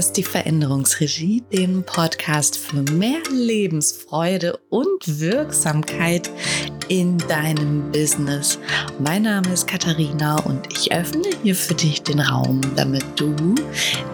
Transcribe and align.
hörst 0.00 0.16
die 0.16 0.22
Veränderungsregie, 0.22 1.42
den 1.52 1.82
Podcast 1.82 2.56
für 2.56 2.80
mehr 2.90 3.18
Lebensfreude 3.30 4.58
und 4.70 5.20
Wirksamkeit 5.20 6.30
in 6.88 7.18
deinem 7.18 7.92
Business. 7.92 8.58
Mein 8.98 9.24
Name 9.24 9.52
ist 9.52 9.68
Katharina 9.68 10.36
und 10.40 10.72
ich 10.72 10.90
öffne 10.90 11.28
hier 11.42 11.54
für 11.54 11.74
dich 11.74 12.02
den 12.02 12.18
Raum, 12.20 12.62
damit 12.76 13.04
du 13.16 13.54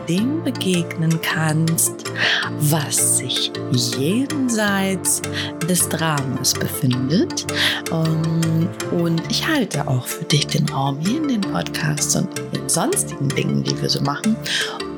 dem 0.08 0.42
begegnen 0.42 1.20
kannst, 1.22 2.10
was 2.58 3.18
sich 3.18 3.52
jenseits 3.70 5.22
des 5.68 5.88
Dramas 5.88 6.52
befindet. 6.52 7.46
Ähm, 7.92 8.68
und 8.90 9.22
ich 9.30 9.46
halte 9.46 9.86
auch 9.86 10.04
für 10.04 10.24
dich 10.24 10.48
den 10.48 10.68
Raum 10.68 10.98
hier 10.98 11.18
in 11.18 11.28
den 11.28 11.40
Podcasts 11.42 12.16
und 12.16 12.28
in 12.52 12.68
sonstigen 12.68 13.28
Dingen, 13.28 13.62
die 13.62 13.80
wir 13.80 13.88
so 13.88 14.00
machen. 14.00 14.36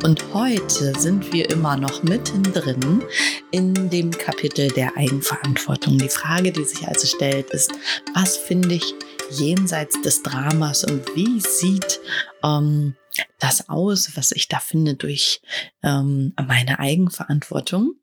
Und 0.05 0.33
heute 0.33 0.99
sind 0.99 1.33
wir 1.33 1.51
immer 1.51 1.77
noch 1.77 2.05
mittendrin 2.05 3.03
in 3.51 3.91
dem 3.91 4.13
Kapitel 4.13 4.69
der 4.69 4.97
Eigenverantwortung. 4.97 5.99
Die 5.99 6.09
Frage, 6.09 6.53
die 6.53 6.65
sich 6.65 6.87
also 6.87 7.07
stellt, 7.07 7.51
ist, 7.51 7.73
was 8.15 8.37
finde 8.37 8.77
ich 8.77 8.95
jenseits 9.31 10.01
des 10.03 10.23
Dramas 10.23 10.85
und 10.85 11.05
wie 11.17 11.41
sieht 11.41 12.01
ähm, 12.45 12.95
das 13.41 13.69
aus, 13.69 14.17
was 14.17 14.31
ich 14.31 14.49
da 14.49 14.61
finde 14.61 14.95
durch 14.95 15.43
ähm, 15.83 16.33
meine 16.47 16.79
Eigenverantwortung? 16.79 17.95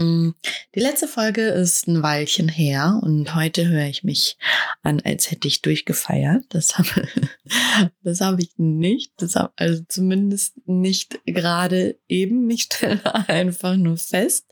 Mm, 0.00 0.30
die 0.74 0.80
letzte 0.80 1.06
Folge 1.06 1.42
ist 1.42 1.86
ein 1.86 2.02
Weilchen 2.02 2.48
her 2.48 2.98
und 3.02 3.34
heute 3.34 3.68
höre 3.68 3.84
ich 3.84 4.02
mich 4.02 4.38
an, 4.82 5.00
als 5.00 5.30
hätte 5.30 5.46
ich 5.46 5.60
durchgefeiert. 5.60 6.46
Das 6.48 6.78
habe, 6.78 7.06
das 8.02 8.22
habe 8.22 8.40
ich 8.40 8.54
nicht. 8.56 9.12
Das 9.18 9.36
habe, 9.36 9.52
also 9.56 9.82
zumindest 9.88 10.54
nicht 10.66 11.20
gerade 11.26 11.98
eben. 12.08 12.48
Ich 12.48 12.62
stelle 12.62 13.00
einfach 13.28 13.76
nur 13.76 13.98
fest, 13.98 14.46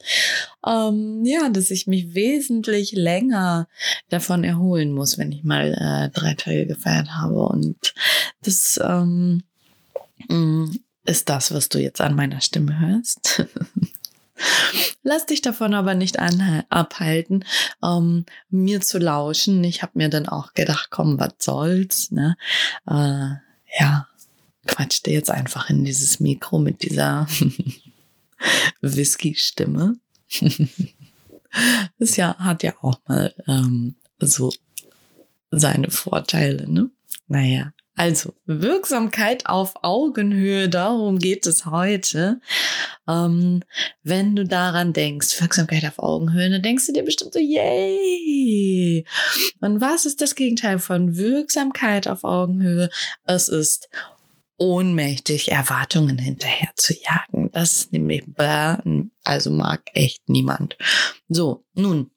ähm, 0.67 1.23
ja, 1.25 1.49
dass 1.49 1.71
ich 1.71 1.87
mich 1.87 2.15
wesentlich 2.15 2.93
länger 2.93 3.69
davon 4.11 4.45
erholen 4.45 4.93
muss, 4.93 5.17
wenn 5.17 5.33
ich 5.33 5.45
mal 5.45 5.73
äh, 5.73 6.11
drei 6.11 6.35
Tage 6.35 6.67
gefeiert 6.67 7.09
habe. 7.12 7.41
Und 7.47 7.95
das 8.43 8.79
ähm, 8.85 9.45
mm, 10.29 10.73
ist 11.07 11.31
das, 11.31 11.55
was 11.55 11.71
du 11.71 11.79
jetzt 11.79 12.03
an 12.03 12.15
meiner 12.15 12.43
Stimme 12.43 12.79
hörst. 12.79 13.47
Lass 15.03 15.27
dich 15.27 15.42
davon 15.42 15.75
aber 15.75 15.94
nicht 15.94 16.19
abhalten, 16.19 17.44
ähm, 17.83 18.25
mir 18.50 18.81
zu 18.81 18.98
lauschen. 18.98 19.64
Ich 19.64 19.83
habe 19.83 19.92
mir 19.94 20.08
dann 20.08 20.28
auch 20.28 20.55
gedacht, 20.55 20.89
komm, 20.91 21.19
was 21.19 21.34
soll's, 21.39 22.11
ne? 22.11 22.36
Äh, 22.86 23.36
ja, 23.81 24.06
quatsch 24.66 25.05
dir 25.05 25.14
jetzt 25.14 25.31
einfach 25.31 25.70
in 25.70 25.84
dieses 25.84 26.20
Mikro 26.20 26.59
mit 26.59 26.83
dieser 26.83 27.27
Whisky-Stimme. 28.81 29.97
das 31.98 32.16
ja, 32.16 32.36
hat 32.39 32.62
ja 32.62 32.75
auch 32.83 32.98
mal 33.06 33.34
ähm, 33.47 33.97
so 34.20 34.53
seine 35.50 35.91
Vorteile, 35.91 36.70
ne? 36.70 36.91
Naja. 37.27 37.72
Also 37.99 38.33
Wirksamkeit 38.47 39.47
auf 39.47 39.75
Augenhöhe, 39.83 40.69
darum 40.69 41.19
geht 41.19 41.47
es 41.49 41.67
heute. 41.67 42.41
Ähm, 43.09 43.65
wenn 44.05 44.37
du 44.37 44.45
daran 44.45 44.93
denkst, 44.93 45.41
Wirksamkeit 45.41 45.85
auf 45.85 45.99
Augenhöhe, 45.99 46.49
dann 46.49 46.63
denkst 46.63 46.87
du 46.87 46.93
dir 46.93 47.03
bestimmt 47.03 47.33
so, 47.33 47.41
yay! 47.41 49.05
Und 49.61 49.81
was 49.81 50.07
ist 50.07 50.21
das 50.21 50.37
Gegenteil 50.37 50.79
von 50.79 51.17
Wirksamkeit 51.17 52.07
auf 52.07 52.23
Augenhöhe? 52.23 52.89
Es 53.25 53.49
ist 53.49 53.89
ohnmächtig 54.59 55.51
Erwartungen 55.51 56.19
hinterher 56.19 56.71
zu 56.77 56.95
jagen. 56.95 57.51
Das 57.51 57.72
ist 57.72 57.93
nämlich, 57.93 58.22
also 59.25 59.51
mag 59.51 59.83
echt 59.95 60.28
niemand. 60.28 60.77
So, 61.28 61.65
nun, 61.75 62.12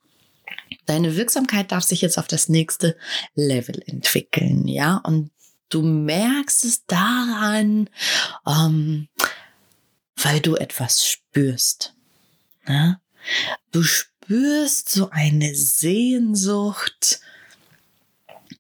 Deine 0.86 1.16
Wirksamkeit 1.16 1.72
darf 1.72 1.84
sich 1.84 2.02
jetzt 2.02 2.18
auf 2.18 2.28
das 2.28 2.50
nächste 2.50 2.98
Level 3.36 3.82
entwickeln, 3.86 4.68
ja. 4.68 4.98
Und 5.06 5.32
Du 5.72 5.82
merkst 5.82 6.66
es 6.66 6.86
daran, 6.86 7.90
ähm, 8.46 9.08
weil 10.18 10.42
du 10.42 10.58
etwas 10.58 11.08
spürst. 11.08 11.96
Ne? 12.68 13.00
Du 13.72 13.82
spürst 13.82 14.90
so 14.90 15.10
eine 15.12 15.56
Sehnsucht 15.56 17.22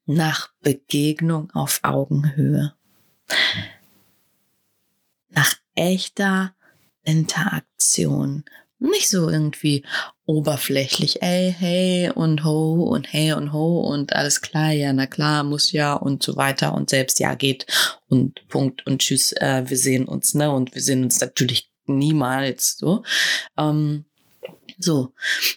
nach 0.05 0.51
Begegnung 0.61 1.51
auf 1.51 1.81
Augenhöhe. 1.83 2.73
Nach 5.29 5.53
echter 5.75 6.55
Interaktion. 7.03 8.45
Nicht 8.79 9.09
so 9.09 9.29
irgendwie 9.29 9.85
oberflächlich, 10.31 11.21
ey, 11.21 11.53
hey 11.57 12.09
und 12.09 12.45
ho 12.45 12.83
und 12.83 13.11
hey 13.11 13.33
und 13.33 13.51
ho 13.51 13.81
und 13.81 14.13
alles 14.13 14.41
klar, 14.41 14.71
ja, 14.71 14.93
na 14.93 15.05
klar, 15.05 15.43
muss 15.43 15.73
ja 15.73 15.93
und 15.93 16.23
so 16.23 16.37
weiter 16.37 16.73
und 16.73 16.89
selbst 16.89 17.19
ja 17.19 17.35
geht 17.35 17.65
und 18.07 18.47
Punkt 18.47 18.87
und 18.87 18.99
tschüss, 18.99 19.33
äh, 19.33 19.63
wir 19.67 19.77
sehen 19.77 20.05
uns, 20.05 20.33
ne? 20.33 20.49
Und 20.51 20.73
wir 20.73 20.81
sehen 20.81 21.03
uns 21.03 21.19
natürlich 21.19 21.69
niemals 21.85 22.77
so. 22.77 23.03
Ähm, 23.57 24.05
so, 24.77 25.13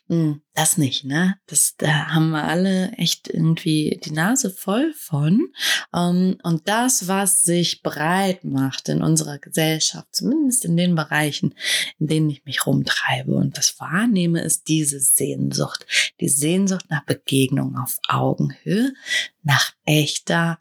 hm, 0.09 0.43
das 0.55 0.79
nicht, 0.79 1.05
ne? 1.05 1.37
Das, 1.47 1.75
da 1.77 2.15
haben 2.15 2.31
wir 2.31 2.45
alle 2.45 2.93
echt 2.93 3.29
irgendwie 3.29 4.01
die 4.05 4.13
Nase 4.13 4.51
voll 4.51 4.93
von. 4.95 5.53
Ähm, 5.93 6.39
und 6.43 6.69
das, 6.69 7.09
was 7.09 7.43
sich 7.43 7.83
breit 7.83 8.45
macht 8.45 8.89
in 8.89 9.03
unserer 9.03 9.39
Gesellschaft, 9.39 10.09
zumindest 10.13 10.65
in 10.65 10.77
den 10.77 10.95
Bereichen, 10.95 11.55
in 11.99 12.07
denen 12.07 12.31
ich 12.31 12.45
mich 12.45 12.67
rumtreibe 12.67 13.35
und 13.35 13.59
das 13.59 13.81
wahrnehme, 13.81 14.43
ist 14.43 14.69
diese 14.69 15.01
Sehnsucht. 15.01 15.87
Die 16.21 16.29
Sehnsucht 16.29 16.87
nach 16.89 17.05
Begegnung 17.05 17.77
auf 17.77 17.99
Augenhöhe, 18.07 18.95
nach 19.43 19.73
echter 19.85 20.59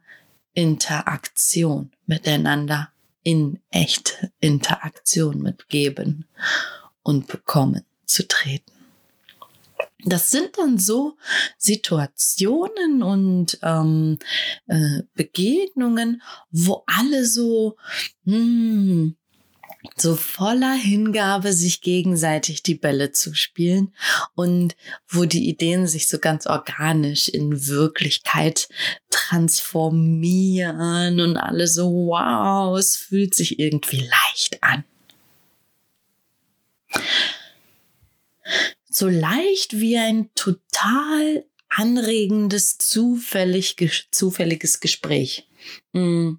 Interaktion 0.53 1.91
miteinander, 2.05 2.89
in 3.23 3.59
echte 3.69 4.31
Interaktion 4.39 5.41
mit 5.41 5.69
Geben 5.69 6.25
und 7.03 7.27
Bekommen 7.27 7.85
zu 8.05 8.27
treten. 8.27 8.71
Das 10.05 10.31
sind 10.31 10.57
dann 10.57 10.77
so 10.77 11.15
Situationen 11.57 13.03
und 13.03 13.57
ähm, 13.63 14.19
äh, 14.67 15.03
Begegnungen, 15.13 16.21
wo 16.51 16.83
alle 16.87 17.25
so, 17.25 17.77
hm, 18.25 19.15
so 19.95 20.15
voller 20.15 20.73
Hingabe 20.73 21.53
sich 21.53 21.81
gegenseitig 21.81 22.63
die 22.63 22.75
Bälle 22.75 23.11
zuspielen 23.11 23.93
und 24.35 24.75
wo 25.07 25.25
die 25.25 25.47
Ideen 25.47 25.87
sich 25.87 26.09
so 26.09 26.19
ganz 26.19 26.47
organisch 26.47 27.29
in 27.29 27.67
Wirklichkeit 27.67 28.67
transformieren 29.09 31.21
und 31.21 31.37
alle 31.37 31.67
so, 31.67 32.07
wow, 32.07 32.77
es 32.77 32.97
fühlt 32.97 33.35
sich 33.35 33.59
irgendwie 33.59 33.99
leicht 33.99 34.61
an 34.61 34.83
so 38.89 39.07
leicht 39.07 39.79
wie 39.79 39.97
ein 39.97 40.29
total 40.35 41.45
anregendes, 41.69 42.77
zufällig, 42.77 43.75
zufälliges 44.11 44.79
Gespräch. 44.79 45.47
Mm. 45.93 46.33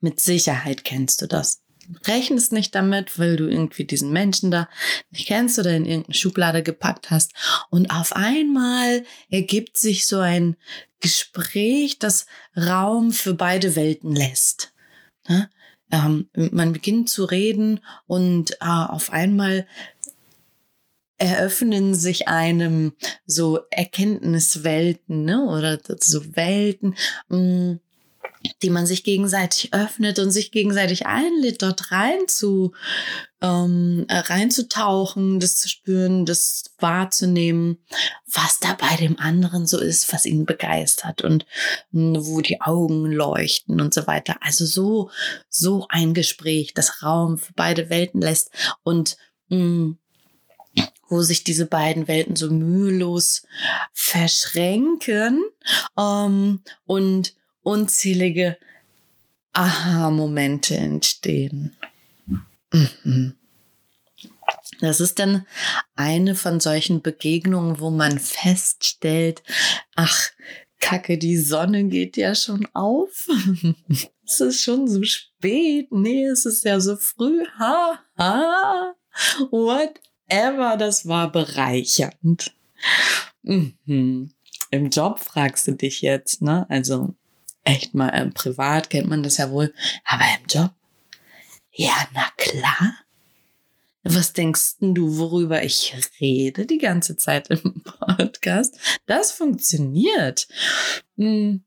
Mit 0.00 0.20
Sicherheit 0.20 0.84
kennst 0.84 1.22
du 1.22 1.26
das. 1.26 1.62
Rechnest 2.06 2.52
nicht 2.52 2.74
damit, 2.74 3.18
weil 3.18 3.36
du 3.36 3.48
irgendwie 3.48 3.84
diesen 3.84 4.12
Menschen 4.12 4.50
da 4.50 4.68
nicht 5.10 5.26
kennst 5.26 5.58
oder 5.58 5.74
in 5.74 5.86
irgendeine 5.86 6.14
Schublade 6.14 6.62
gepackt 6.62 7.10
hast. 7.10 7.32
Und 7.70 7.90
auf 7.90 8.14
einmal 8.14 9.04
ergibt 9.30 9.76
sich 9.76 10.06
so 10.06 10.18
ein 10.18 10.56
Gespräch, 11.00 11.98
das 11.98 12.26
Raum 12.56 13.12
für 13.12 13.34
beide 13.34 13.76
Welten 13.76 14.14
lässt. 14.14 14.72
Ne? 15.28 15.50
Ähm, 15.92 16.28
man 16.34 16.72
beginnt 16.72 17.08
zu 17.08 17.24
reden 17.24 17.80
und 18.06 18.52
äh, 18.60 18.64
auf 18.64 19.12
einmal 19.12 19.66
eröffnen 21.18 21.94
sich 21.94 22.28
einem 22.28 22.92
so 23.26 23.60
Erkenntniswelten 23.70 25.24
ne? 25.24 25.44
oder 25.46 25.78
so 26.00 26.36
Welten, 26.36 26.94
mh, 27.28 27.38
mm, 27.38 27.80
die 28.62 28.70
man 28.70 28.86
sich 28.86 29.04
gegenseitig 29.04 29.72
öffnet 29.74 30.18
und 30.18 30.30
sich 30.30 30.52
gegenseitig 30.52 31.06
einlädt, 31.06 31.62
dort 31.62 31.90
rein 31.90 32.28
zu, 32.28 32.72
ähm, 33.42 34.06
reinzutauchen, 34.08 35.40
das 35.40 35.56
zu 35.56 35.68
spüren, 35.68 36.26
das 36.26 36.64
wahrzunehmen, 36.78 37.78
was 38.26 38.60
da 38.60 38.74
bei 38.74 38.96
dem 38.96 39.18
anderen 39.18 39.66
so 39.66 39.78
ist, 39.78 40.12
was 40.12 40.26
ihn 40.26 40.46
begeistert 40.46 41.22
und 41.22 41.46
mh, 41.90 42.20
wo 42.22 42.40
die 42.40 42.60
Augen 42.60 43.06
leuchten 43.06 43.80
und 43.80 43.94
so 43.94 44.06
weiter. 44.06 44.36
Also 44.40 44.64
so, 44.64 45.10
so 45.48 45.86
ein 45.88 46.14
Gespräch, 46.14 46.74
das 46.74 47.02
Raum 47.02 47.38
für 47.38 47.52
beide 47.54 47.90
Welten 47.90 48.20
lässt 48.20 48.50
und 48.82 49.16
mh, 49.48 49.58
mm, 49.58 49.98
wo 51.08 51.22
sich 51.22 51.44
diese 51.44 51.66
beiden 51.66 52.08
Welten 52.08 52.36
so 52.36 52.50
mühelos 52.50 53.46
verschränken 53.92 55.44
ähm, 55.98 56.60
und 56.84 57.34
unzählige 57.62 58.56
Aha-Momente 59.52 60.76
entstehen. 60.76 61.76
Mhm. 62.72 63.34
Das 64.80 65.00
ist 65.00 65.18
dann 65.18 65.46
eine 65.94 66.34
von 66.34 66.60
solchen 66.60 67.00
Begegnungen, 67.00 67.80
wo 67.80 67.90
man 67.90 68.18
feststellt, 68.18 69.42
ach, 69.94 70.30
Kacke, 70.80 71.16
die 71.16 71.38
Sonne 71.38 71.84
geht 71.84 72.16
ja 72.16 72.34
schon 72.34 72.68
auf. 72.74 73.26
es 74.24 74.40
ist 74.40 74.62
schon 74.62 74.86
so 74.88 75.02
spät. 75.04 75.90
Nee, 75.90 76.26
es 76.26 76.44
ist 76.44 76.64
ja 76.64 76.78
so 76.80 76.96
früh. 76.96 77.44
Ha, 77.58 77.98
ha. 78.18 78.94
Whatever, 80.28 80.76
das 80.76 81.06
war 81.06 81.30
bereichernd. 81.30 82.54
Mhm. 83.42 84.30
Im 84.70 84.90
Job 84.90 85.20
fragst 85.20 85.66
du 85.68 85.72
dich 85.72 86.02
jetzt, 86.02 86.42
ne? 86.42 86.66
Also 86.68 87.14
echt 87.64 87.94
mal 87.94 88.08
äh, 88.08 88.26
privat 88.30 88.90
kennt 88.90 89.08
man 89.08 89.22
das 89.22 89.36
ja 89.36 89.50
wohl, 89.50 89.72
aber 90.04 90.24
im 90.24 90.46
Job? 90.48 90.70
Ja, 91.72 91.94
na 92.14 92.26
klar. 92.36 92.94
Was 94.02 94.32
denkst 94.32 94.76
du, 94.80 95.18
worüber 95.18 95.64
ich 95.64 95.94
rede 96.20 96.64
die 96.64 96.78
ganze 96.78 97.16
Zeit 97.16 97.48
im 97.50 97.82
Podcast? 97.82 98.78
Das 99.06 99.32
funktioniert. 99.32 100.46
Hm. 101.16 101.64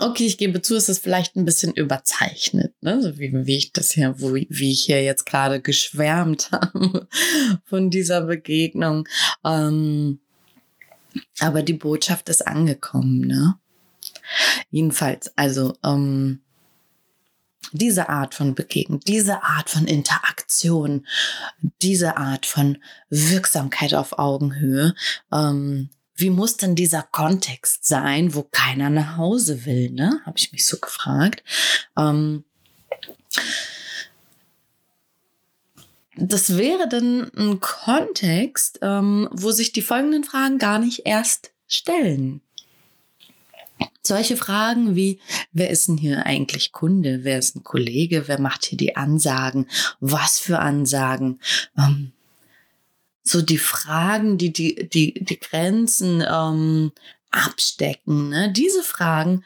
Okay, 0.00 0.26
ich 0.26 0.38
gebe 0.38 0.62
zu, 0.62 0.76
es 0.76 0.88
ist 0.88 1.02
vielleicht 1.02 1.36
ein 1.36 1.44
bisschen 1.44 1.72
überzeichnet, 1.72 2.72
ne? 2.82 3.02
so 3.02 3.18
wie, 3.18 3.32
wie 3.46 3.56
ich 3.56 3.72
das 3.72 3.90
hier, 3.90 4.14
wo, 4.18 4.34
wie 4.34 4.72
ich 4.72 4.84
hier 4.84 5.02
jetzt 5.02 5.26
gerade 5.26 5.60
geschwärmt 5.60 6.50
habe 6.52 7.08
von 7.64 7.90
dieser 7.90 8.22
Begegnung. 8.22 9.08
Ähm, 9.44 10.20
aber 11.40 11.62
die 11.62 11.72
Botschaft 11.72 12.28
ist 12.28 12.46
angekommen, 12.46 13.20
ne? 13.20 13.58
Jedenfalls, 14.70 15.32
also 15.36 15.74
ähm, 15.84 16.40
diese 17.72 18.08
Art 18.08 18.34
von 18.34 18.54
Begegnung, 18.54 19.00
diese 19.00 19.42
Art 19.42 19.70
von 19.70 19.86
Interaktion, 19.86 21.06
diese 21.82 22.16
Art 22.16 22.46
von 22.46 22.78
Wirksamkeit 23.10 23.94
auf 23.94 24.18
Augenhöhe, 24.18 24.94
ähm, 25.32 25.90
wie 26.18 26.30
muss 26.30 26.56
denn 26.56 26.74
dieser 26.74 27.02
Kontext 27.02 27.86
sein, 27.86 28.34
wo 28.34 28.42
keiner 28.42 28.90
nach 28.90 29.16
Hause 29.16 29.64
will, 29.64 29.90
ne? 29.90 30.20
Habe 30.26 30.36
ich 30.36 30.50
mich 30.52 30.66
so 30.66 30.78
gefragt. 30.78 31.44
Ähm, 31.96 32.44
das 36.16 36.56
wäre 36.56 36.88
dann 36.88 37.30
ein 37.36 37.60
Kontext, 37.60 38.80
ähm, 38.82 39.28
wo 39.30 39.52
sich 39.52 39.70
die 39.70 39.82
folgenden 39.82 40.24
Fragen 40.24 40.58
gar 40.58 40.80
nicht 40.80 41.02
erst 41.06 41.52
stellen. 41.68 42.40
Solche 44.02 44.36
Fragen 44.36 44.96
wie, 44.96 45.20
wer 45.52 45.70
ist 45.70 45.86
denn 45.86 45.98
hier 45.98 46.26
eigentlich 46.26 46.72
Kunde? 46.72 47.20
Wer 47.22 47.38
ist 47.38 47.54
ein 47.54 47.62
Kollege? 47.62 48.26
Wer 48.26 48.40
macht 48.40 48.64
hier 48.64 48.78
die 48.78 48.96
Ansagen? 48.96 49.68
Was 50.00 50.40
für 50.40 50.58
Ansagen? 50.58 51.40
Ähm, 51.76 52.12
so 53.28 53.42
die 53.42 53.58
Fragen, 53.58 54.38
die 54.38 54.52
die, 54.52 54.88
die, 54.88 55.14
die 55.14 55.38
Grenzen 55.38 56.24
ähm, 56.28 56.92
abstecken. 57.30 58.30
Ne? 58.30 58.52
Diese 58.52 58.82
Fragen 58.82 59.44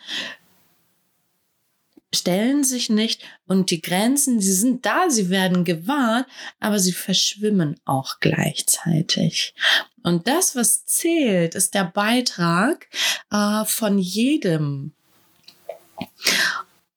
stellen 2.14 2.62
sich 2.62 2.90
nicht 2.90 3.22
und 3.46 3.70
die 3.70 3.80
Grenzen, 3.80 4.40
sie 4.40 4.52
sind 4.52 4.84
da, 4.84 5.08
sie 5.08 5.30
werden 5.30 5.64
gewahrt, 5.64 6.26
aber 6.60 6.78
sie 6.78 6.92
verschwimmen 6.92 7.80
auch 7.84 8.20
gleichzeitig. 8.20 9.54
Und 10.02 10.26
das, 10.26 10.54
was 10.56 10.84
zählt, 10.84 11.54
ist 11.54 11.74
der 11.74 11.84
Beitrag 11.84 12.88
äh, 13.30 13.64
von 13.64 13.98
jedem. 13.98 14.92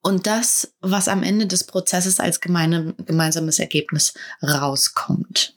Und 0.02 0.28
das, 0.28 0.74
was 0.82 1.08
am 1.08 1.24
Ende 1.24 1.48
des 1.48 1.64
Prozesses 1.64 2.20
als 2.20 2.42
gemeine, 2.42 2.94
gemeinsames 3.06 3.60
Ergebnis 3.60 4.14
rauskommt. 4.44 5.56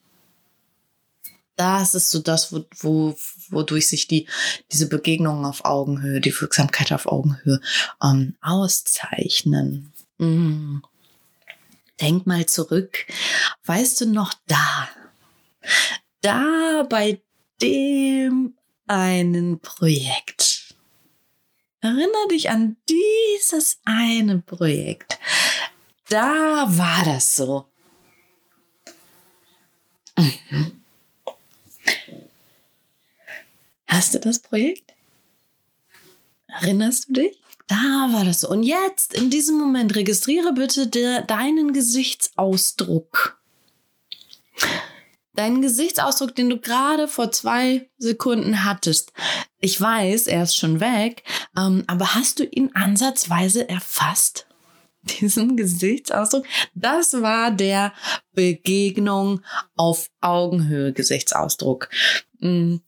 Das 1.58 1.96
ist 1.96 2.12
so 2.12 2.20
das, 2.20 2.52
wo, 2.52 2.64
wo, 2.78 3.16
wodurch 3.48 3.88
sich 3.88 4.06
die, 4.06 4.28
diese 4.70 4.88
Begegnungen 4.88 5.44
auf 5.44 5.64
Augenhöhe, 5.64 6.20
die 6.20 6.40
Wirksamkeit 6.40 6.92
auf 6.92 7.06
Augenhöhe 7.06 7.60
ähm, 8.00 8.36
auszeichnen. 8.40 9.92
Mm. 10.18 10.78
Denk 12.00 12.28
mal 12.28 12.46
zurück. 12.46 13.06
Weißt 13.64 14.00
du 14.00 14.06
noch 14.06 14.34
da? 14.46 14.88
Da 16.20 16.86
bei 16.88 17.20
dem 17.60 18.54
einen 18.86 19.58
Projekt. 19.58 20.76
Erinner 21.80 22.28
dich 22.30 22.50
an 22.50 22.76
dieses 22.88 23.80
eine 23.84 24.38
Projekt. 24.38 25.18
Da 26.08 26.66
war 26.68 27.04
das 27.04 27.34
so. 27.34 27.66
Mhm. 30.16 30.77
Hast 33.88 34.14
du 34.14 34.20
das 34.20 34.38
Projekt? 34.38 34.92
Erinnerst 36.46 37.08
du 37.08 37.14
dich? 37.14 37.40
Da 37.66 38.08
war 38.12 38.24
das 38.24 38.40
so. 38.40 38.48
Und 38.48 38.62
jetzt, 38.62 39.14
in 39.14 39.30
diesem 39.30 39.58
Moment, 39.58 39.96
registriere 39.96 40.52
bitte 40.52 40.86
de 40.86 41.24
deinen 41.26 41.72
Gesichtsausdruck. 41.72 43.38
Deinen 45.34 45.62
Gesichtsausdruck, 45.62 46.34
den 46.34 46.50
du 46.50 46.58
gerade 46.58 47.08
vor 47.08 47.30
zwei 47.30 47.88
Sekunden 47.98 48.64
hattest. 48.64 49.12
Ich 49.60 49.80
weiß, 49.80 50.26
er 50.26 50.44
ist 50.44 50.56
schon 50.56 50.80
weg, 50.80 51.22
ähm, 51.56 51.84
aber 51.86 52.14
hast 52.14 52.40
du 52.40 52.44
ihn 52.44 52.70
ansatzweise 52.74 53.68
erfasst? 53.68 54.46
Diesen 55.02 55.56
Gesichtsausdruck? 55.56 56.44
Das 56.74 57.14
war 57.20 57.50
der 57.50 57.92
Begegnung 58.32 59.42
auf 59.76 60.10
Augenhöhe 60.20 60.92
Gesichtsausdruck. 60.92 61.88
Mhm 62.40 62.80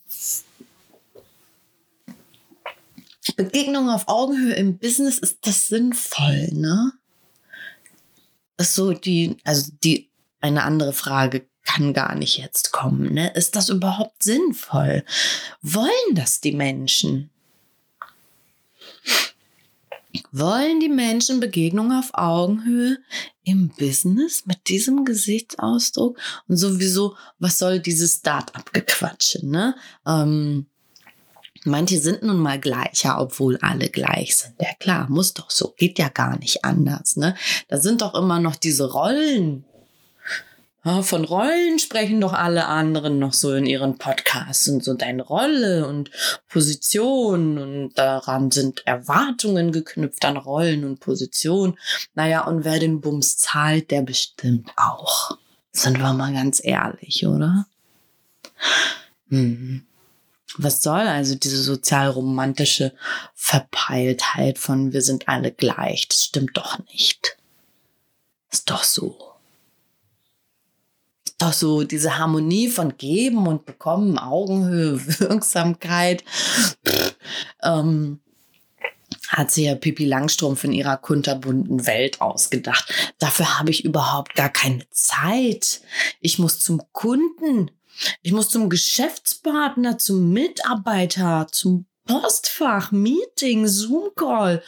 Begegnung 3.36 3.90
auf 3.90 4.08
Augenhöhe 4.08 4.54
im 4.54 4.78
Business, 4.78 5.18
ist 5.18 5.38
das 5.46 5.68
sinnvoll, 5.68 6.48
ne? 6.52 6.92
Ist 8.56 8.74
so 8.74 8.92
die, 8.92 9.36
also 9.44 9.72
die, 9.82 10.10
eine 10.40 10.64
andere 10.64 10.92
Frage 10.92 11.46
kann 11.64 11.92
gar 11.92 12.14
nicht 12.14 12.38
jetzt 12.38 12.72
kommen, 12.72 13.12
ne? 13.12 13.32
Ist 13.34 13.56
das 13.56 13.68
überhaupt 13.68 14.22
sinnvoll? 14.22 15.04
Wollen 15.62 16.14
das 16.14 16.40
die 16.40 16.52
Menschen? 16.52 17.30
Wollen 20.32 20.80
die 20.80 20.88
Menschen 20.88 21.40
Begegnung 21.40 21.92
auf 21.92 22.10
Augenhöhe 22.14 22.98
im 23.44 23.68
Business 23.68 24.46
mit 24.46 24.68
diesem 24.68 25.04
Gesichtsausdruck? 25.04 26.18
Und 26.48 26.56
sowieso, 26.56 27.16
was 27.38 27.58
soll 27.58 27.80
dieses 27.80 28.16
Start-up-Gequatsche, 28.16 29.46
ne? 29.46 29.76
Ähm, 30.06 30.66
Manche 31.64 31.98
sind 31.98 32.22
nun 32.22 32.38
mal 32.38 32.58
gleicher, 32.58 33.20
obwohl 33.20 33.58
alle 33.58 33.88
gleich 33.90 34.36
sind. 34.36 34.54
Ja 34.60 34.72
klar, 34.78 35.06
muss 35.10 35.34
doch 35.34 35.50
so, 35.50 35.74
geht 35.76 35.98
ja 35.98 36.08
gar 36.08 36.38
nicht 36.38 36.64
anders. 36.64 37.16
Ne? 37.16 37.34
Da 37.68 37.78
sind 37.78 38.00
doch 38.00 38.14
immer 38.14 38.40
noch 38.40 38.56
diese 38.56 38.90
Rollen. 38.90 39.64
Von 40.82 41.26
Rollen 41.26 41.78
sprechen 41.78 42.22
doch 42.22 42.32
alle 42.32 42.64
anderen 42.64 43.18
noch 43.18 43.34
so 43.34 43.52
in 43.52 43.66
ihren 43.66 43.98
Podcasts 43.98 44.66
und 44.66 44.82
so 44.82 44.94
deine 44.94 45.22
Rolle 45.22 45.86
und 45.86 46.10
Position 46.48 47.58
und 47.58 47.98
daran 47.98 48.50
sind 48.50 48.86
Erwartungen 48.86 49.72
geknüpft 49.72 50.24
an 50.24 50.38
Rollen 50.38 50.86
und 50.86 50.98
Position. 50.98 51.78
Naja, 52.14 52.46
und 52.46 52.64
wer 52.64 52.78
den 52.78 53.02
Bums 53.02 53.36
zahlt, 53.36 53.90
der 53.90 54.00
bestimmt 54.00 54.70
auch. 54.76 55.36
Sind 55.72 55.98
wir 55.98 56.14
mal 56.14 56.32
ganz 56.32 56.64
ehrlich, 56.64 57.26
oder? 57.26 57.66
Hm. 59.28 59.84
Was 60.56 60.82
soll 60.82 61.00
also 61.00 61.34
diese 61.34 61.62
sozialromantische 61.62 62.92
Verpeiltheit 63.34 64.58
von 64.58 64.92
wir 64.92 65.02
sind 65.02 65.28
alle 65.28 65.52
gleich? 65.52 66.08
Das 66.08 66.24
stimmt 66.24 66.56
doch 66.56 66.78
nicht. 66.86 67.36
Ist 68.50 68.68
doch 68.70 68.82
so. 68.82 69.16
Ist 71.24 71.40
doch 71.40 71.52
so 71.52 71.84
diese 71.84 72.18
Harmonie 72.18 72.68
von 72.68 72.96
Geben 72.96 73.46
und 73.46 73.64
Bekommen, 73.64 74.18
Augenhöhe, 74.18 75.00
Wirksamkeit. 75.20 76.24
Pff, 76.84 77.14
ähm, 77.62 78.20
hat 79.28 79.50
sie 79.52 79.64
ja 79.64 79.76
Pippi 79.76 80.04
Langstrumpf 80.04 80.64
in 80.64 80.72
ihrer 80.72 80.96
kunterbunten 80.96 81.86
Welt 81.86 82.20
ausgedacht. 82.20 82.92
Dafür 83.18 83.58
habe 83.58 83.70
ich 83.70 83.84
überhaupt 83.84 84.34
gar 84.34 84.48
keine 84.48 84.88
Zeit. 84.90 85.80
Ich 86.20 86.38
muss 86.38 86.58
zum 86.60 86.82
Kunden. 86.92 87.70
Ich 88.22 88.32
muss 88.32 88.48
zum 88.48 88.68
Geschäftspartner, 88.70 89.98
zum 89.98 90.32
Mitarbeiter, 90.32 91.46
zum 91.50 91.86
Postfach, 92.06 92.90
Meeting, 92.90 93.68
Zoom-Call. 93.68 94.62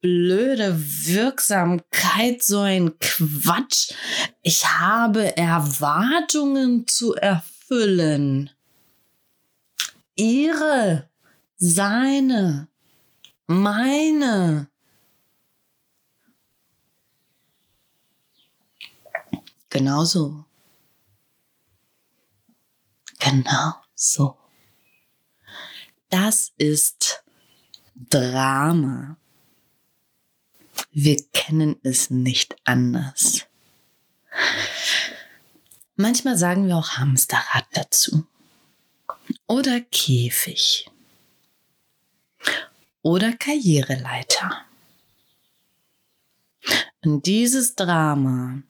Blöde 0.00 0.74
Wirksamkeit, 0.78 2.42
so 2.42 2.60
ein 2.60 2.98
Quatsch. 2.98 3.92
Ich 4.42 4.66
habe 4.66 5.36
Erwartungen 5.36 6.86
zu 6.86 7.14
erfüllen. 7.14 8.50
Ihre, 10.14 11.10
seine, 11.56 12.68
meine. 13.46 14.68
Genau 19.68 20.04
so. 20.04 20.46
Genau 23.26 23.74
so. 23.96 24.38
Das 26.10 26.52
ist 26.58 27.24
Drama. 27.96 29.16
Wir 30.92 31.16
kennen 31.32 31.74
es 31.82 32.08
nicht 32.10 32.54
anders. 32.62 33.46
Manchmal 35.96 36.38
sagen 36.38 36.68
wir 36.68 36.76
auch 36.76 36.98
Hamsterrad 36.98 37.66
dazu. 37.72 38.28
Oder 39.48 39.80
Käfig. 39.80 40.88
Oder 43.02 43.32
Karriereleiter. 43.32 44.64
Und 47.02 47.26
dieses 47.26 47.74
Drama 47.74 48.62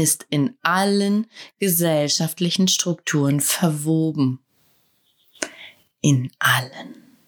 ist 0.00 0.26
in 0.30 0.56
allen 0.62 1.26
gesellschaftlichen 1.58 2.68
Strukturen 2.68 3.40
verwoben. 3.40 4.40
In 6.00 6.32
allen. 6.38 7.18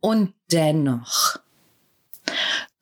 Und 0.00 0.34
dennoch, 0.50 1.38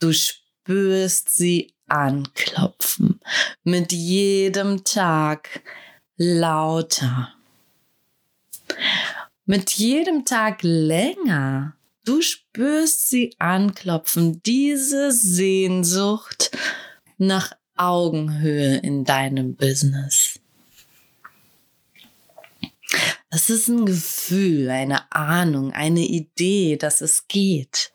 du 0.00 0.12
spürst 0.12 1.30
sie 1.30 1.73
anklopfen, 1.87 3.21
mit 3.62 3.92
jedem 3.92 4.83
Tag 4.83 5.62
lauter, 6.16 7.33
mit 9.45 9.71
jedem 9.71 10.25
Tag 10.25 10.59
länger. 10.62 11.76
Du 12.04 12.21
spürst 12.21 13.09
sie 13.09 13.37
anklopfen, 13.38 14.42
diese 14.42 15.12
Sehnsucht 15.12 16.50
nach 17.19 17.52
Augenhöhe 17.81 18.77
in 18.77 19.05
deinem 19.05 19.55
Business. 19.57 20.39
Das 23.31 23.49
ist 23.49 23.69
ein 23.69 23.87
Gefühl, 23.87 24.69
eine 24.71 25.11
Ahnung, 25.13 25.73
eine 25.73 26.01
Idee, 26.01 26.77
dass 26.77 27.01
es 27.01 27.29
geht. 27.29 27.93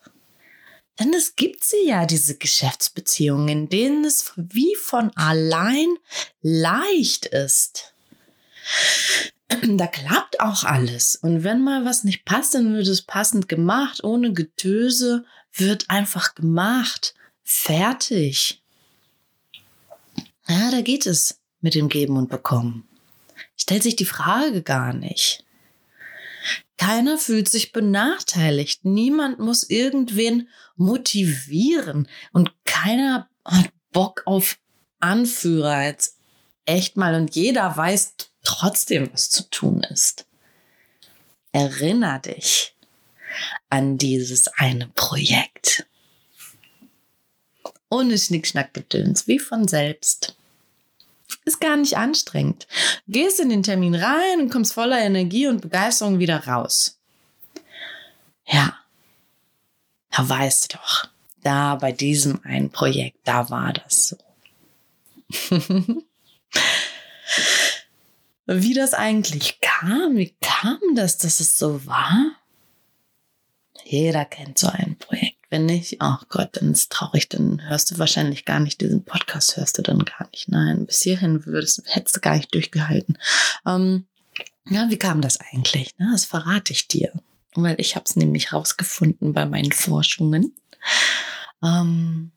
Denn 0.98 1.12
es 1.12 1.36
gibt 1.36 1.62
sie 1.62 1.86
ja, 1.86 2.06
diese 2.06 2.36
Geschäftsbeziehungen, 2.36 3.48
in 3.48 3.68
denen 3.68 4.04
es 4.04 4.32
wie 4.36 4.74
von 4.76 5.14
allein 5.14 5.94
leicht 6.40 7.26
ist. 7.26 7.94
Da 9.62 9.86
klappt 9.86 10.40
auch 10.40 10.64
alles. 10.64 11.16
Und 11.16 11.44
wenn 11.44 11.62
mal 11.62 11.84
was 11.84 12.02
nicht 12.02 12.24
passt, 12.24 12.54
dann 12.54 12.74
wird 12.74 12.88
es 12.88 13.02
passend 13.02 13.48
gemacht, 13.48 14.02
ohne 14.02 14.32
Getöse, 14.32 15.24
wird 15.52 15.88
einfach 15.88 16.34
gemacht. 16.34 17.14
Fertig. 17.44 18.62
Ja, 20.48 20.70
da 20.70 20.80
geht 20.80 21.06
es 21.06 21.40
mit 21.60 21.74
dem 21.74 21.88
Geben 21.88 22.16
und 22.16 22.28
Bekommen. 22.28 22.88
Stellt 23.56 23.82
sich 23.82 23.96
die 23.96 24.04
Frage 24.04 24.62
gar 24.62 24.92
nicht. 24.92 25.44
Keiner 26.78 27.18
fühlt 27.18 27.48
sich 27.48 27.72
benachteiligt. 27.72 28.84
Niemand 28.84 29.38
muss 29.38 29.64
irgendwen 29.64 30.48
motivieren. 30.76 32.06
Und 32.32 32.52
keiner 32.64 33.28
hat 33.44 33.70
Bock 33.92 34.22
auf 34.26 34.58
Anführer 35.00 35.84
jetzt 35.84 36.18
echt 36.66 36.96
mal. 36.96 37.14
Und 37.14 37.34
jeder 37.34 37.76
weiß 37.76 38.14
trotzdem, 38.44 39.10
was 39.12 39.30
zu 39.30 39.48
tun 39.50 39.82
ist. 39.90 40.26
Erinner 41.52 42.18
dich 42.18 42.74
an 43.70 43.98
dieses 43.98 44.48
eine 44.48 44.88
Projekt. 44.88 45.86
Ohne 47.88 48.18
Schnickschnackgedöns, 48.18 49.26
wie 49.26 49.38
von 49.38 49.66
selbst. 49.66 50.35
Ist 51.46 51.60
gar 51.60 51.76
nicht 51.76 51.96
anstrengend. 51.96 52.66
Gehst 53.06 53.38
in 53.40 53.48
den 53.48 53.62
Termin 53.62 53.94
rein 53.94 54.40
und 54.40 54.50
kommst 54.50 54.74
voller 54.74 54.98
Energie 54.98 55.46
und 55.46 55.62
Begeisterung 55.62 56.18
wieder 56.18 56.46
raus. 56.46 56.98
Ja. 58.46 58.76
Da 60.10 60.28
weißt 60.28 60.72
du 60.72 60.76
doch, 60.76 61.08
da 61.42 61.76
bei 61.76 61.92
diesem 61.92 62.40
einen 62.44 62.70
Projekt, 62.70 63.18
da 63.24 63.48
war 63.48 63.72
das 63.72 64.08
so. 64.08 64.16
Wie 68.46 68.74
das 68.74 68.94
eigentlich 68.94 69.60
kam, 69.60 70.16
wie 70.16 70.34
kam 70.40 70.78
das, 70.94 71.18
dass 71.18 71.40
es 71.40 71.58
so 71.58 71.84
war? 71.84 72.32
Jeder 73.84 74.24
kennt 74.24 74.58
so 74.58 74.68
ein 74.68 74.96
Projekt. 74.98 75.35
Wenn 75.48 75.66
nicht, 75.66 75.98
oh 76.00 76.16
Gott, 76.28 76.50
dann 76.52 76.72
ist 76.72 76.78
es 76.78 76.88
traurig, 76.88 77.28
dann 77.28 77.68
hörst 77.68 77.90
du 77.90 77.98
wahrscheinlich 77.98 78.44
gar 78.44 78.58
nicht 78.58 78.80
diesen 78.80 79.04
Podcast, 79.04 79.56
hörst 79.56 79.78
du 79.78 79.82
dann 79.82 80.00
gar 80.00 80.28
nicht. 80.32 80.48
Nein, 80.48 80.86
bis 80.86 81.02
hierhin 81.02 81.46
würdest, 81.46 81.82
hättest 81.86 82.16
du 82.16 82.20
gar 82.20 82.36
nicht 82.36 82.52
durchgehalten. 82.52 83.16
Ähm, 83.64 84.06
ja, 84.68 84.90
wie 84.90 84.98
kam 84.98 85.20
das 85.20 85.38
eigentlich? 85.40 85.96
Ne? 85.98 86.08
Das 86.10 86.24
verrate 86.24 86.72
ich 86.72 86.88
dir, 86.88 87.12
weil 87.54 87.76
ich 87.78 87.94
habe 87.94 88.04
es 88.04 88.16
nämlich 88.16 88.52
rausgefunden 88.52 89.32
bei 89.32 89.46
meinen 89.46 89.72
Forschungen. 89.72 90.52
Ähm, 91.62 92.32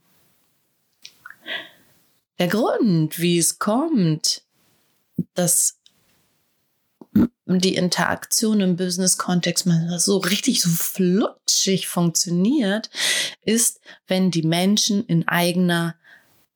der 2.38 2.48
Grund, 2.48 3.20
wie 3.20 3.40
es 3.40 3.58
kommt, 3.58 4.44
dass 5.34 5.80
die 7.46 7.76
Interaktion 7.76 8.62
im 8.62 8.76
Business-Kontext 8.76 9.66
mal 9.66 10.00
so 10.00 10.18
richtig 10.18 10.62
so 10.62 10.70
flutschig 11.70 11.88
funktioniert, 11.88 12.90
ist, 13.44 13.80
wenn 14.08 14.32
die 14.32 14.44
Menschen 14.44 15.06
in 15.06 15.28
eigener 15.28 15.96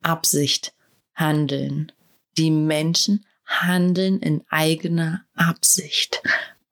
Absicht 0.01 0.73
handeln. 1.13 1.91
Die 2.37 2.51
Menschen 2.51 3.25
handeln 3.45 4.19
in 4.19 4.43
eigener 4.49 5.25
Absicht, 5.35 6.21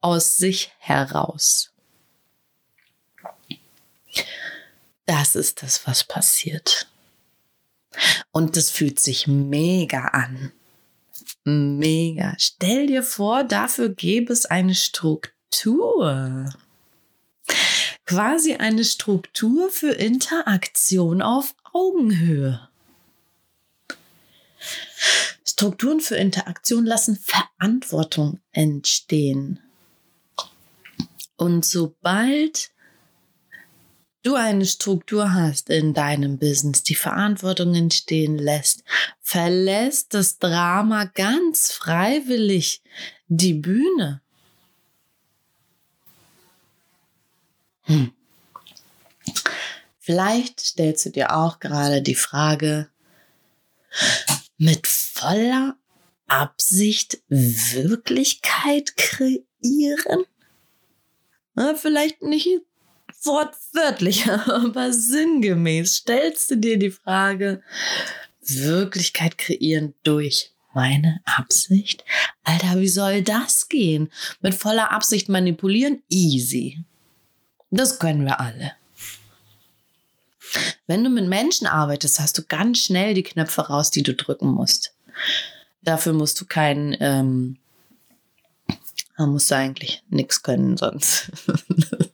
aus 0.01 0.37
sich 0.37 0.71
heraus. 0.79 1.71
Das 5.05 5.35
ist 5.35 5.61
das, 5.61 5.85
was 5.85 6.03
passiert. 6.03 6.87
Und 8.31 8.55
das 8.55 8.71
fühlt 8.71 8.99
sich 8.99 9.27
mega 9.27 10.05
an. 10.05 10.51
Mega. 11.43 12.33
Stell 12.37 12.87
dir 12.87 13.03
vor, 13.03 13.43
dafür 13.43 13.89
gäbe 13.89 14.31
es 14.33 14.45
eine 14.45 14.73
Struktur. 14.73 16.49
Quasi 18.05 18.55
eine 18.55 18.83
Struktur 18.83 19.69
für 19.69 19.91
Interaktion 19.91 21.21
auf 21.21 21.55
Augenhöhe. 21.73 22.67
Strukturen 25.45 25.99
für 25.99 26.15
Interaktion 26.15 26.85
lassen 26.85 27.17
Verantwortung 27.17 28.39
entstehen. 28.51 29.59
Und 31.37 31.65
sobald 31.65 32.71
du 34.23 34.35
eine 34.35 34.65
Struktur 34.65 35.33
hast 35.33 35.69
in 35.69 35.93
deinem 35.93 36.37
Business, 36.37 36.83
die 36.83 36.95
Verantwortung 36.95 37.73
entstehen 37.75 38.37
lässt, 38.37 38.83
verlässt 39.21 40.13
das 40.13 40.37
Drama 40.37 41.05
ganz 41.05 41.71
freiwillig 41.71 42.81
die 43.27 43.53
Bühne. 43.53 44.21
Hm. 47.91 48.13
Vielleicht 49.99 50.61
stellst 50.61 51.05
du 51.05 51.09
dir 51.09 51.35
auch 51.35 51.59
gerade 51.59 52.01
die 52.01 52.15
Frage, 52.15 52.89
mit 54.57 54.87
voller 54.87 55.75
Absicht 56.27 57.21
Wirklichkeit 57.27 58.95
kreieren? 58.95 60.23
Na, 61.53 61.75
vielleicht 61.75 62.21
nicht 62.21 62.47
wortwörtlich, 63.23 64.29
aber 64.47 64.93
sinngemäß 64.93 65.97
stellst 65.97 66.51
du 66.51 66.55
dir 66.55 66.79
die 66.79 66.91
Frage, 66.91 67.61
Wirklichkeit 68.41 69.37
kreieren 69.37 69.93
durch 70.03 70.51
meine 70.73 71.19
Absicht? 71.25 72.05
Alter, 72.43 72.79
wie 72.79 72.87
soll 72.87 73.21
das 73.21 73.67
gehen? 73.67 74.09
Mit 74.39 74.55
voller 74.55 74.91
Absicht 74.91 75.27
manipulieren? 75.27 76.01
Easy. 76.09 76.85
Das 77.71 77.99
können 77.99 78.25
wir 78.25 78.39
alle. 78.39 78.73
Wenn 80.85 81.03
du 81.03 81.09
mit 81.09 81.27
Menschen 81.27 81.67
arbeitest, 81.67 82.19
hast 82.19 82.37
du 82.37 82.43
ganz 82.43 82.79
schnell 82.79 83.13
die 83.13 83.23
Knöpfe 83.23 83.61
raus, 83.61 83.91
die 83.91 84.03
du 84.03 84.13
drücken 84.13 84.49
musst. 84.49 84.93
Dafür 85.81 86.11
musst 86.13 86.39
du 86.41 86.45
keinen, 86.45 86.95
ähm, 86.99 87.57
musst 89.17 89.49
du 89.49 89.55
eigentlich 89.55 90.03
nichts 90.09 90.43
können 90.43 90.77
sonst. 90.77 91.31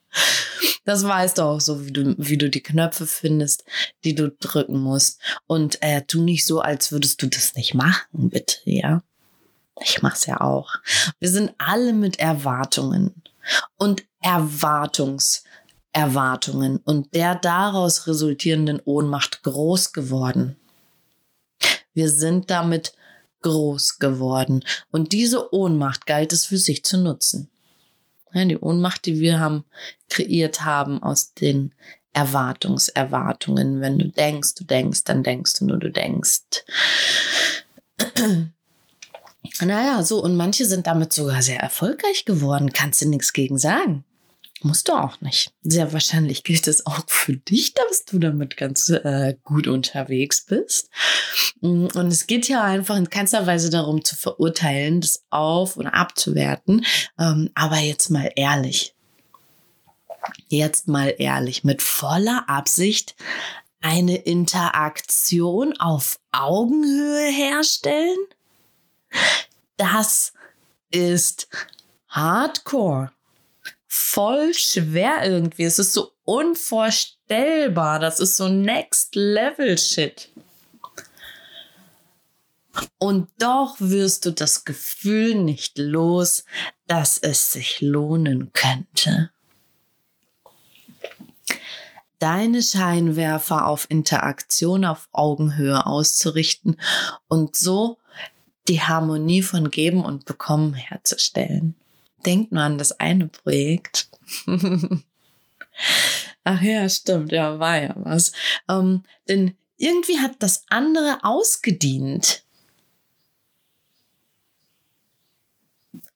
Das 0.86 1.04
weißt 1.04 1.38
du 1.38 1.42
auch 1.42 1.60
so, 1.60 1.86
wie 1.86 1.92
du, 1.92 2.16
wie 2.18 2.38
du 2.38 2.50
die 2.50 2.64
Knöpfe 2.64 3.06
findest, 3.06 3.66
die 4.06 4.16
du 4.16 4.32
drücken 4.32 4.80
musst. 4.80 5.20
Und 5.46 5.82
äh, 5.82 6.04
tu 6.04 6.24
nicht 6.24 6.46
so, 6.46 6.62
als 6.62 6.94
würdest 6.94 7.22
du 7.22 7.28
das 7.28 7.56
nicht 7.56 7.74
machen, 7.74 8.30
bitte, 8.30 8.56
ja. 8.64 9.04
Ich 9.82 10.02
mach's 10.02 10.26
ja 10.28 10.40
auch. 10.40 10.76
Wir 11.20 11.30
sind 11.30 11.52
alle 11.58 11.92
mit 11.92 12.20
Erwartungen 12.20 13.22
und 13.78 14.04
Erwartungserwartungen 14.22 16.78
und 16.78 17.14
der 17.14 17.36
daraus 17.36 18.08
resultierenden 18.08 18.82
Ohnmacht 18.84 19.44
groß 19.44 19.94
geworden. 19.94 20.56
Wir 21.94 22.10
sind 22.10 22.50
damit 22.50 22.94
groß 23.42 24.00
geworden. 24.00 24.64
Und 24.92 25.14
diese 25.14 25.54
Ohnmacht 25.54 26.06
galt 26.06 26.34
es 26.34 26.46
für 26.46 26.58
sich 26.58 26.84
zu 26.84 26.98
nutzen. 26.98 27.50
Die 28.34 28.58
Ohnmacht, 28.58 29.06
die 29.06 29.20
wir 29.20 29.40
haben 29.40 29.64
kreiert 30.10 30.64
haben 30.64 31.02
aus 31.02 31.34
den 31.34 31.74
Erwartungserwartungen. 32.14 33.82
Wenn 33.82 33.98
du 33.98 34.10
denkst, 34.10 34.56
du 34.56 34.64
denkst, 34.64 35.06
dann 35.06 35.24
denkst 35.24 35.54
du 35.60 35.66
nur, 35.66 35.78
du 35.78 35.92
denkst. 35.92 36.64
Naja, 39.62 40.04
so, 40.04 40.22
und 40.22 40.36
manche 40.36 40.66
sind 40.66 40.88
damit 40.88 41.14
sogar 41.14 41.42
sehr 41.42 41.60
erfolgreich 41.60 42.26
geworden. 42.26 42.74
Kannst 42.74 43.02
du 43.02 43.10
nichts 43.10 43.34
gegen 43.34 43.58
sagen. 43.58 44.04
Musst 44.64 44.90
du 44.90 44.94
auch 44.94 45.22
nicht. 45.22 45.54
Sehr 45.62 45.94
wahrscheinlich 45.94 46.44
gilt 46.44 46.68
es 46.68 46.86
auch 46.88 47.02
für 47.08 47.38
dich, 47.38 47.76
dass 47.76 48.06
du 48.06 48.18
damit 48.18 48.58
ganz 48.58 48.90
äh, 48.90 49.36
gut 49.44 49.68
unterwegs 49.68 50.46
bist. 50.46 50.90
Mm, 51.62 51.86
und 51.94 52.08
es 52.08 52.26
geht 52.26 52.48
ja 52.48 52.64
einfach 52.64 52.98
in 52.98 53.10
keinster 53.10 53.46
Weise 53.46 53.70
darum 53.70 54.04
zu 54.04 54.16
verurteilen, 54.16 55.02
das 55.02 55.24
auf- 55.30 55.78
oder 55.78 55.94
abzuwerten. 55.94 56.86
Ähm, 57.20 57.52
aber 57.54 57.78
jetzt 57.78 58.10
mal 58.10 58.32
ehrlich. 58.36 58.96
Jetzt 60.48 60.88
mal 60.88 61.14
ehrlich, 61.20 61.64
mit 61.64 61.84
voller 61.84 62.50
Absicht 62.50 63.16
eine 63.80 64.16
Interaktion 64.16 65.78
auf 65.78 66.20
Augenhöhe 66.32 67.32
herstellen? 67.32 68.18
Das 69.78 70.34
ist 70.92 71.48
Hardcore 72.10 73.12
voll 74.18 74.54
schwer 74.54 75.24
irgendwie. 75.24 75.64
Es 75.64 75.80
ist 75.80 75.94
so 75.94 76.12
unvorstellbar. 76.24 78.00
Das 78.00 78.20
ist 78.20 78.38
so 78.38 78.48
Next 78.48 79.16
Level 79.16 79.78
Shit. 79.78 80.30
Und 83.00 83.30
doch 83.40 83.76
wirst 83.80 84.26
du 84.26 84.32
das 84.32 84.66
Gefühl 84.66 85.36
nicht 85.36 85.78
los, 85.78 86.46
dass 86.86 87.18
es 87.18 87.52
sich 87.52 87.82
lohnen 87.82 88.52
könnte. 88.54 89.32
Deine 92.20 92.64
Scheinwerfer 92.64 93.68
auf 93.68 93.86
Interaktion 93.90 94.86
auf 94.86 95.10
Augenhöhe 95.12 95.86
auszurichten 95.86 96.80
und 97.28 97.56
so 97.56 97.98
die 98.68 98.82
Harmonie 98.82 99.42
von 99.42 99.70
Geben 99.72 100.04
und 100.04 100.26
Bekommen 100.26 100.74
herzustellen. 100.74 101.76
Denk 102.26 102.52
nur 102.52 102.64
an 102.64 102.78
das 102.78 103.00
eine 103.00 103.28
Projekt. 103.28 104.10
Ach 106.44 106.62
ja, 106.62 106.88
stimmt, 106.90 107.32
ja, 107.32 107.60
war 107.60 107.82
ja 107.82 107.94
was. 107.98 108.32
Ähm, 108.70 109.04
denn 109.28 109.56
irgendwie 109.78 110.20
hat 110.20 110.36
das 110.40 110.64
andere 110.70 111.20
ausgedient. 111.24 112.44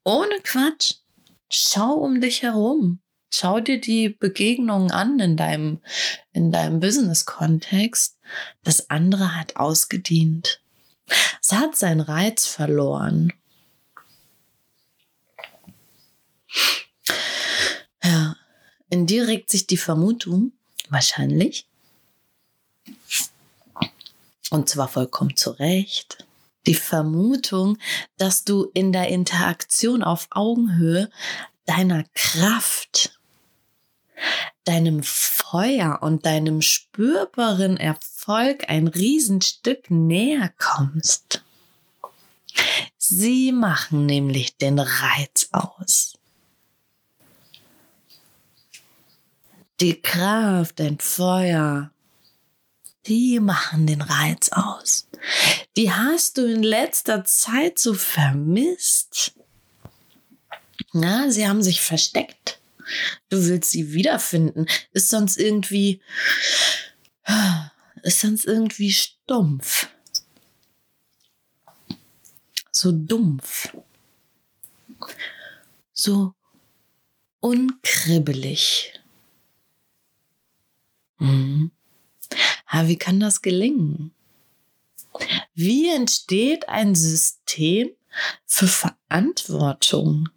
Ohne 0.03 0.39
Quatsch. 0.43 0.95
Schau 1.49 1.93
um 1.93 2.21
dich 2.21 2.43
herum. 2.43 2.99
Schau 3.29 3.59
dir 3.59 3.79
die 3.79 4.09
Begegnungen 4.09 4.91
an 4.91 5.19
in 5.19 5.37
deinem, 5.37 5.79
in 6.33 6.51
deinem 6.51 6.79
Business-Kontext. 6.79 8.17
Das 8.63 8.89
andere 8.89 9.35
hat 9.35 9.57
ausgedient. 9.57 10.60
Es 11.41 11.51
hat 11.51 11.75
seinen 11.75 12.01
Reiz 12.01 12.45
verloren. 12.45 13.33
Ja, 18.03 18.35
in 18.89 19.07
dir 19.07 19.27
regt 19.27 19.49
sich 19.49 19.67
die 19.67 19.77
Vermutung, 19.77 20.53
wahrscheinlich, 20.89 21.67
und 24.49 24.67
zwar 24.67 24.87
vollkommen 24.87 25.35
zu 25.37 25.51
Recht, 25.51 26.25
die 26.67 26.75
Vermutung, 26.75 27.77
dass 28.17 28.43
du 28.43 28.69
in 28.73 28.91
der 28.91 29.07
Interaktion 29.07 30.03
auf 30.03 30.27
Augenhöhe 30.31 31.09
deiner 31.65 32.03
Kraft, 32.13 33.17
deinem 34.63 35.01
Feuer 35.03 35.99
und 36.01 36.25
deinem 36.25 36.61
spürbaren 36.61 37.77
Erfolg 37.77 38.69
ein 38.69 38.87
Riesenstück 38.87 39.89
näher 39.89 40.53
kommst. 40.57 41.43
Sie 42.97 43.51
machen 43.51 44.05
nämlich 44.05 44.57
den 44.57 44.79
Reiz 44.79 45.49
aus. 45.51 46.17
Die 49.79 49.99
Kraft, 49.99 50.79
dein 50.79 50.99
Feuer, 50.99 51.91
die 53.07 53.39
machen 53.39 53.87
den 53.87 54.01
Reiz 54.01 54.49
aus. 54.49 55.07
Die 55.75 55.91
hast 55.91 56.37
du 56.37 56.45
in 56.45 56.61
letzter 56.61 57.23
Zeit 57.25 57.79
so 57.79 57.95
vermisst. 57.95 59.33
Na, 60.93 61.31
sie 61.31 61.47
haben 61.47 61.63
sich 61.63 61.81
versteckt. 61.81 62.60
Du 63.29 63.45
willst 63.45 63.71
sie 63.71 63.93
wiederfinden. 63.93 64.67
Ist 64.91 65.09
sonst 65.09 65.37
irgendwie, 65.37 66.01
ist 68.03 68.21
sonst 68.21 68.45
irgendwie 68.45 68.91
stumpf. 68.91 69.87
So 72.71 72.91
dumpf. 72.91 73.75
So 75.93 76.33
unkribbelig. 77.39 78.93
Mhm. 81.19 81.71
Aber 82.65 82.87
wie 82.87 82.97
kann 82.97 83.19
das 83.19 83.41
gelingen? 83.41 84.13
Wie 85.53 85.89
entsteht 85.89 86.69
ein 86.69 86.95
System 86.95 87.91
für 88.45 88.67
Verantwortung? 88.67 90.29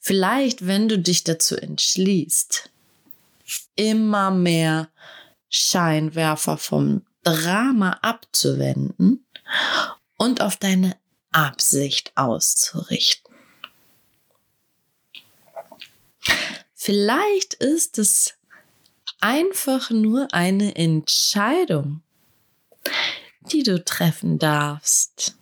Vielleicht, 0.00 0.66
wenn 0.66 0.88
du 0.88 0.98
dich 0.98 1.24
dazu 1.24 1.56
entschließt, 1.56 2.70
immer 3.76 4.30
mehr 4.30 4.88
Scheinwerfer 5.48 6.58
vom 6.58 7.02
Drama 7.22 7.98
abzuwenden 8.02 9.26
und 10.16 10.40
auf 10.40 10.56
deine 10.56 10.96
Absicht 11.32 12.12
auszurichten. 12.16 13.34
Vielleicht 16.74 17.54
ist 17.54 17.98
es 17.98 18.34
einfach 19.20 19.90
nur 19.90 20.28
eine 20.32 20.76
Entscheidung, 20.76 22.02
die 23.52 23.62
du 23.62 23.84
treffen 23.84 24.38
darfst. 24.38 25.36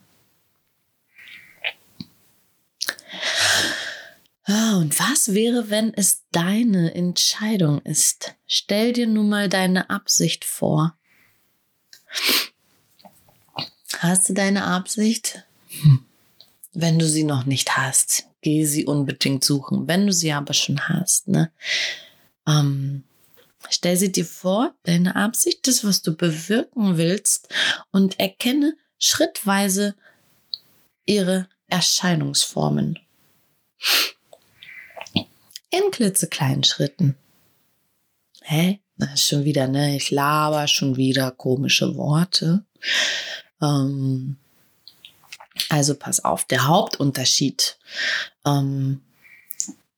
Ah, 4.49 4.77
und 4.77 4.97
was 4.99 5.35
wäre, 5.35 5.69
wenn 5.69 5.93
es 5.93 6.23
deine 6.31 6.95
Entscheidung 6.95 7.81
ist? 7.83 8.33
Stell 8.47 8.93
dir 8.93 9.05
nun 9.05 9.29
mal 9.29 9.47
deine 9.47 9.91
Absicht 9.91 10.43
vor. 10.43 10.97
Hast 13.99 14.27
du 14.27 14.33
deine 14.33 14.63
Absicht? 14.63 15.45
Wenn 16.73 16.97
du 16.97 17.07
sie 17.07 17.25
noch 17.25 17.45
nicht 17.45 17.77
hast, 17.77 18.25
geh 18.41 18.65
sie 18.65 18.85
unbedingt 18.85 19.43
suchen. 19.43 19.87
Wenn 19.87 20.07
du 20.07 20.13
sie 20.13 20.31
aber 20.31 20.55
schon 20.55 20.89
hast, 20.89 21.27
ne? 21.27 21.51
Ähm, 22.47 23.03
Stell 23.69 23.97
sie 23.97 24.11
dir 24.11 24.25
vor, 24.25 24.73
deine 24.83 25.15
Absicht, 25.15 25.67
das, 25.67 25.83
was 25.83 26.01
du 26.01 26.15
bewirken 26.15 26.97
willst, 26.97 27.49
und 27.91 28.19
erkenne 28.19 28.75
schrittweise 28.97 29.95
ihre 31.05 31.47
Erscheinungsformen. 31.67 32.97
In 35.69 35.91
klitzekleinen 35.91 36.63
Schritten. 36.63 37.15
Hä? 38.41 38.79
Ist 39.13 39.27
schon 39.27 39.45
wieder, 39.45 39.67
ne? 39.67 39.95
Ich 39.95 40.11
laber 40.11 40.67
schon 40.67 40.97
wieder 40.97 41.31
komische 41.31 41.95
Worte. 41.95 42.65
Ähm, 43.61 44.37
also 45.69 45.95
pass 45.95 46.23
auf, 46.23 46.45
der 46.45 46.67
Hauptunterschied 46.67 47.77
ähm, 48.45 49.01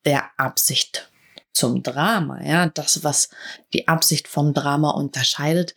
der 0.04 0.30
Absicht 0.38 1.10
zum 1.52 1.82
Drama, 1.82 2.42
ja, 2.42 2.66
das, 2.66 3.04
was 3.04 3.30
die 3.72 3.86
Absicht 3.88 4.26
vom 4.26 4.54
Drama 4.54 4.90
unterscheidet, 4.90 5.74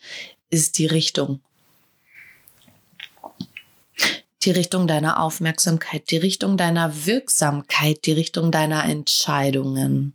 ist 0.49 0.77
die 0.77 0.85
Richtung. 0.85 1.41
Die 4.45 4.51
Richtung 4.51 4.87
deiner 4.87 5.19
Aufmerksamkeit, 5.21 6.11
die 6.11 6.17
Richtung 6.17 6.57
deiner 6.57 7.05
Wirksamkeit, 7.05 8.05
die 8.05 8.11
Richtung 8.13 8.51
deiner 8.51 8.85
Entscheidungen. 8.85 10.13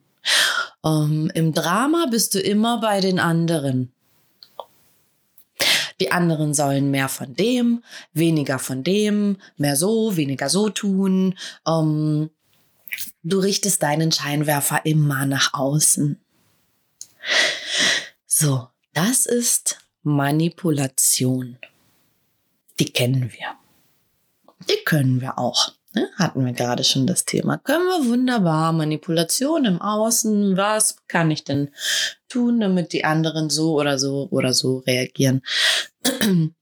Ähm, 0.84 1.30
Im 1.34 1.52
Drama 1.52 2.06
bist 2.10 2.34
du 2.34 2.40
immer 2.40 2.80
bei 2.80 3.00
den 3.00 3.18
anderen. 3.18 3.92
Die 6.00 6.12
anderen 6.12 6.54
sollen 6.54 6.90
mehr 6.90 7.08
von 7.08 7.34
dem, 7.34 7.82
weniger 8.14 8.58
von 8.58 8.82
dem, 8.84 9.36
mehr 9.56 9.76
so, 9.76 10.16
weniger 10.16 10.48
so 10.48 10.70
tun. 10.70 11.36
Ähm, 11.66 12.30
Du 13.22 13.38
richtest 13.38 13.82
deinen 13.82 14.12
Scheinwerfer 14.12 14.84
immer 14.84 15.26
nach 15.26 15.54
außen. 15.54 16.18
So, 18.26 18.68
das 18.94 19.26
ist 19.26 19.78
Manipulation. 20.02 21.58
die 22.78 22.90
kennen 22.92 23.30
wir. 23.32 23.59
Können 24.84 25.20
wir 25.20 25.38
auch. 25.38 25.72
Ne? 25.92 26.08
Hatten 26.16 26.44
wir 26.44 26.52
gerade 26.52 26.84
schon 26.84 27.06
das 27.06 27.24
Thema. 27.24 27.58
Können 27.58 27.86
wir 27.86 28.10
wunderbar. 28.10 28.72
Manipulation 28.72 29.64
im 29.64 29.80
Außen. 29.80 30.56
Was 30.56 30.96
kann 31.08 31.30
ich 31.30 31.44
denn 31.44 31.70
tun, 32.28 32.60
damit 32.60 32.92
die 32.92 33.04
anderen 33.04 33.50
so 33.50 33.74
oder 33.74 33.98
so 33.98 34.28
oder 34.30 34.52
so 34.52 34.78
reagieren? 34.78 35.42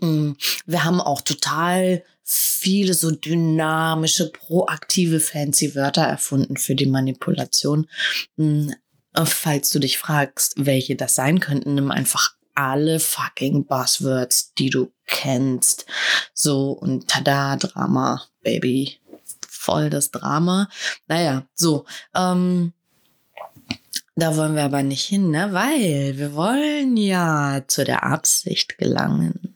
wir 0.00 0.84
haben 0.84 1.00
auch 1.00 1.20
total 1.22 2.04
viele 2.22 2.94
so 2.94 3.10
dynamische, 3.10 4.30
proaktive, 4.30 5.20
fancy 5.20 5.74
Wörter 5.74 6.02
erfunden 6.02 6.56
für 6.56 6.74
die 6.74 6.86
Manipulation. 6.86 7.88
Hm, 8.36 8.74
falls 9.24 9.70
du 9.70 9.78
dich 9.78 9.98
fragst, 9.98 10.54
welche 10.56 10.96
das 10.96 11.14
sein 11.14 11.40
könnten, 11.40 11.74
nimm 11.74 11.90
einfach 11.90 12.35
alle 12.56 13.00
fucking 13.00 13.66
Buzzwords, 13.66 14.52
die 14.54 14.70
du 14.70 14.92
kennst. 15.06 15.86
So 16.34 16.72
und 16.72 17.08
tada, 17.08 17.56
Drama, 17.56 18.22
Baby. 18.42 18.98
Voll 19.48 19.90
das 19.90 20.10
Drama. 20.10 20.68
Naja, 21.06 21.46
so. 21.54 21.84
Ähm, 22.14 22.72
da 24.14 24.36
wollen 24.36 24.54
wir 24.54 24.64
aber 24.64 24.82
nicht 24.82 25.04
hin, 25.04 25.30
ne? 25.30 25.52
Weil 25.52 26.16
wir 26.16 26.34
wollen 26.34 26.96
ja 26.96 27.62
zu 27.66 27.84
der 27.84 28.04
Absicht 28.04 28.78
gelangen. 28.78 29.54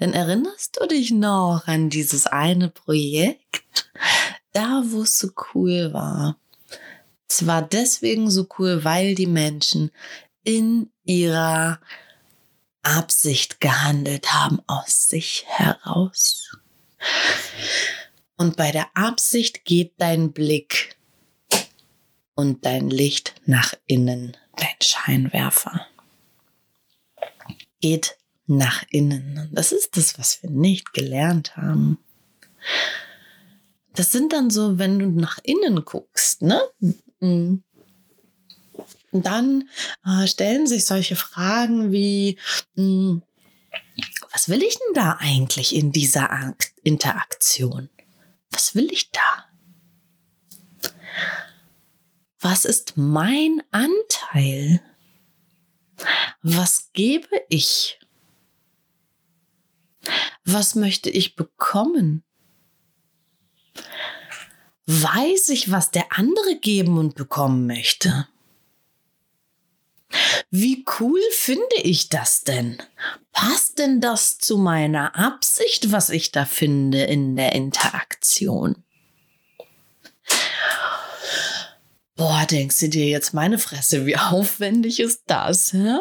Denn 0.00 0.12
erinnerst 0.12 0.78
du 0.80 0.86
dich 0.86 1.10
noch 1.10 1.62
an 1.66 1.90
dieses 1.90 2.26
eine 2.26 2.68
Projekt, 2.68 3.62
da 4.52 4.82
wo 4.86 5.02
es 5.02 5.18
so 5.18 5.28
cool 5.54 5.92
war? 5.92 6.38
Es 7.28 7.46
war 7.46 7.62
deswegen 7.62 8.30
so 8.30 8.48
cool, 8.58 8.82
weil 8.84 9.14
die 9.14 9.26
Menschen 9.26 9.92
in 10.42 10.90
ihrer 11.10 11.80
Absicht 12.82 13.60
gehandelt 13.60 14.32
haben, 14.32 14.60
aus 14.68 15.08
sich 15.08 15.44
heraus. 15.48 16.56
Und 18.36 18.56
bei 18.56 18.70
der 18.70 18.86
Absicht 18.94 19.64
geht 19.64 19.94
dein 19.98 20.32
Blick 20.32 20.96
und 22.34 22.64
dein 22.64 22.88
Licht 22.88 23.34
nach 23.44 23.74
innen, 23.86 24.36
dein 24.56 24.76
Scheinwerfer. 24.80 25.86
Geht 27.80 28.16
nach 28.46 28.84
innen. 28.90 29.38
Und 29.38 29.54
das 29.58 29.72
ist 29.72 29.96
das, 29.96 30.18
was 30.18 30.42
wir 30.42 30.50
nicht 30.50 30.92
gelernt 30.92 31.56
haben. 31.56 31.98
Das 33.94 34.12
sind 34.12 34.32
dann 34.32 34.50
so, 34.50 34.78
wenn 34.78 34.98
du 34.98 35.06
nach 35.06 35.38
innen 35.42 35.84
guckst, 35.84 36.42
ne? 36.42 36.60
Dann 39.12 39.68
äh, 40.04 40.26
stellen 40.26 40.66
sich 40.66 40.86
solche 40.86 41.16
Fragen 41.16 41.92
wie, 41.92 42.38
mh, 42.74 42.84
hm, 42.84 43.22
was 44.32 44.48
will 44.48 44.62
ich 44.62 44.78
denn 44.78 44.94
da 44.94 45.16
eigentlich 45.20 45.74
in 45.74 45.92
dieser 45.92 46.54
Interaktion? 46.82 47.90
Was 48.50 48.74
will 48.74 48.90
ich 48.92 49.10
da? 49.10 49.44
Was 52.38 52.64
ist 52.64 52.96
mein 52.96 53.62
Anteil? 53.70 54.80
Was 56.42 56.90
gebe 56.92 57.28
ich? 57.48 57.98
Was 60.44 60.74
möchte 60.74 61.10
ich 61.10 61.36
bekommen? 61.36 62.24
Weiß 64.86 65.50
ich, 65.50 65.70
was 65.70 65.90
der 65.90 66.06
andere 66.18 66.58
geben 66.58 66.98
und 66.98 67.14
bekommen 67.14 67.66
möchte? 67.66 68.26
Wie 70.50 70.84
cool 70.98 71.20
finde 71.32 71.76
ich 71.76 72.08
das 72.08 72.42
denn? 72.42 72.78
Passt 73.32 73.78
denn 73.78 74.00
das 74.00 74.38
zu 74.38 74.58
meiner 74.58 75.16
Absicht, 75.16 75.92
was 75.92 76.10
ich 76.10 76.32
da 76.32 76.44
finde 76.44 77.04
in 77.04 77.36
der 77.36 77.52
Interaktion? 77.52 78.82
Boah, 82.16 82.44
denkst 82.50 82.80
du 82.80 82.88
dir 82.88 83.06
jetzt 83.06 83.32
meine 83.32 83.58
Fresse, 83.58 84.04
wie 84.06 84.16
aufwendig 84.18 85.00
ist 85.00 85.22
das? 85.26 85.72
Hä? 85.72 86.00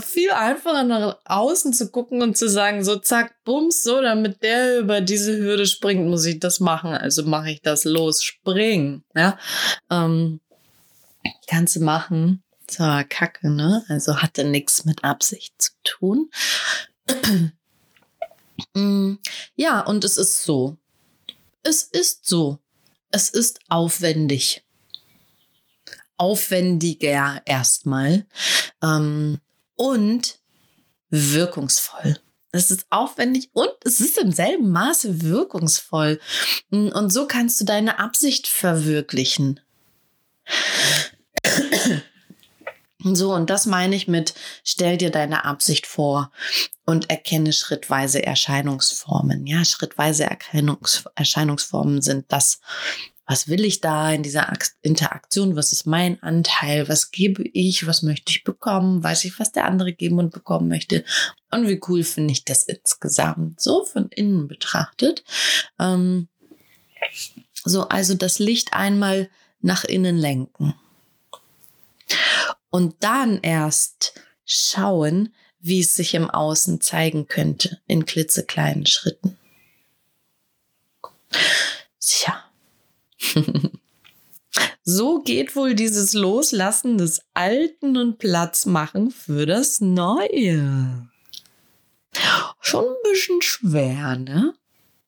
viel 0.00 0.30
einfacher 0.30 0.82
nach 0.82 1.18
außen 1.26 1.74
zu 1.74 1.90
gucken 1.90 2.22
und 2.22 2.38
zu 2.38 2.48
sagen, 2.48 2.84
so 2.84 2.96
zack, 2.96 3.34
bums, 3.44 3.82
so, 3.82 4.00
damit 4.00 4.42
der 4.42 4.78
über 4.78 5.02
diese 5.02 5.36
Hürde 5.36 5.66
springt, 5.66 6.08
muss 6.08 6.24
ich 6.24 6.40
das 6.40 6.58
machen. 6.58 6.92
Also 6.92 7.24
mache 7.24 7.50
ich 7.50 7.60
das 7.60 7.84
los, 7.84 8.24
spring. 8.24 9.02
Ja, 9.14 9.38
ähm, 9.90 10.40
kannst 11.46 11.76
du 11.76 11.80
machen. 11.80 12.42
War 12.76 13.04
kacke, 13.04 13.50
ne? 13.50 13.84
Also 13.88 14.20
hatte 14.20 14.44
nichts 14.44 14.84
mit 14.84 15.04
Absicht 15.04 15.54
zu 15.58 15.72
tun. 15.84 16.30
Mm, 18.74 19.18
ja, 19.54 19.80
und 19.80 20.04
es 20.04 20.16
ist 20.16 20.42
so. 20.42 20.76
Es 21.62 21.84
ist 21.84 22.26
so. 22.26 22.58
Es 23.10 23.30
ist 23.30 23.60
aufwendig. 23.68 24.64
Aufwendiger 26.16 27.40
erstmal. 27.44 28.26
Ähm, 28.82 29.38
und 29.76 30.40
wirkungsvoll. 31.10 32.18
Es 32.50 32.70
ist 32.70 32.86
aufwendig 32.90 33.50
und 33.52 33.70
es 33.84 34.00
ist 34.00 34.18
im 34.18 34.32
selben 34.32 34.70
Maße 34.70 35.22
wirkungsvoll. 35.22 36.18
Und 36.70 37.12
so 37.12 37.26
kannst 37.26 37.60
du 37.60 37.64
deine 37.64 37.98
Absicht 37.98 38.46
verwirklichen. 38.46 39.60
So, 43.00 43.32
und 43.32 43.48
das 43.48 43.66
meine 43.66 43.94
ich 43.94 44.08
mit, 44.08 44.34
stell 44.64 44.96
dir 44.96 45.10
deine 45.10 45.44
Absicht 45.44 45.86
vor 45.86 46.32
und 46.84 47.10
erkenne 47.10 47.52
schrittweise 47.52 48.24
Erscheinungsformen. 48.24 49.46
Ja, 49.46 49.64
schrittweise 49.64 50.24
Erkennungs 50.24 51.04
Erscheinungsformen 51.14 52.02
sind 52.02 52.24
das, 52.28 52.60
was 53.24 53.46
will 53.46 53.64
ich 53.64 53.80
da 53.80 54.10
in 54.10 54.22
dieser 54.22 54.52
Interaktion? 54.80 55.54
Was 55.54 55.70
ist 55.70 55.86
mein 55.86 56.20
Anteil? 56.22 56.88
Was 56.88 57.10
gebe 57.10 57.44
ich? 57.52 57.86
Was 57.86 58.02
möchte 58.02 58.32
ich 58.32 58.42
bekommen? 58.42 59.04
Weiß 59.04 59.24
ich, 59.24 59.38
was 59.38 59.52
der 59.52 59.66
andere 59.66 59.92
geben 59.92 60.18
und 60.18 60.32
bekommen 60.32 60.66
möchte? 60.66 61.04
Und 61.52 61.68
wie 61.68 61.80
cool 61.88 62.02
finde 62.02 62.32
ich 62.32 62.46
das 62.46 62.64
insgesamt? 62.64 63.60
So 63.60 63.84
von 63.84 64.08
innen 64.08 64.48
betrachtet. 64.48 65.24
Ähm, 65.78 66.28
so, 67.64 67.86
also 67.88 68.14
das 68.14 68.38
Licht 68.38 68.72
einmal 68.72 69.28
nach 69.60 69.84
innen 69.84 70.16
lenken. 70.16 70.74
Und 72.70 72.96
dann 73.00 73.40
erst 73.40 74.14
schauen, 74.44 75.34
wie 75.60 75.80
es 75.80 75.94
sich 75.94 76.14
im 76.14 76.30
Außen 76.30 76.80
zeigen 76.80 77.26
könnte 77.26 77.80
in 77.86 78.04
klitzekleinen 78.04 78.86
Schritten. 78.86 79.36
Tja, 82.00 82.44
so 84.82 85.20
geht 85.22 85.56
wohl 85.56 85.74
dieses 85.74 86.14
Loslassen 86.14 86.98
des 86.98 87.22
Alten 87.34 87.96
und 87.96 88.18
Platz 88.18 88.66
machen 88.66 89.10
für 89.10 89.46
das 89.46 89.80
Neue. 89.80 91.08
Schon 92.60 92.84
ein 92.84 93.02
bisschen 93.02 93.42
schwer, 93.42 94.16
ne? 94.16 94.54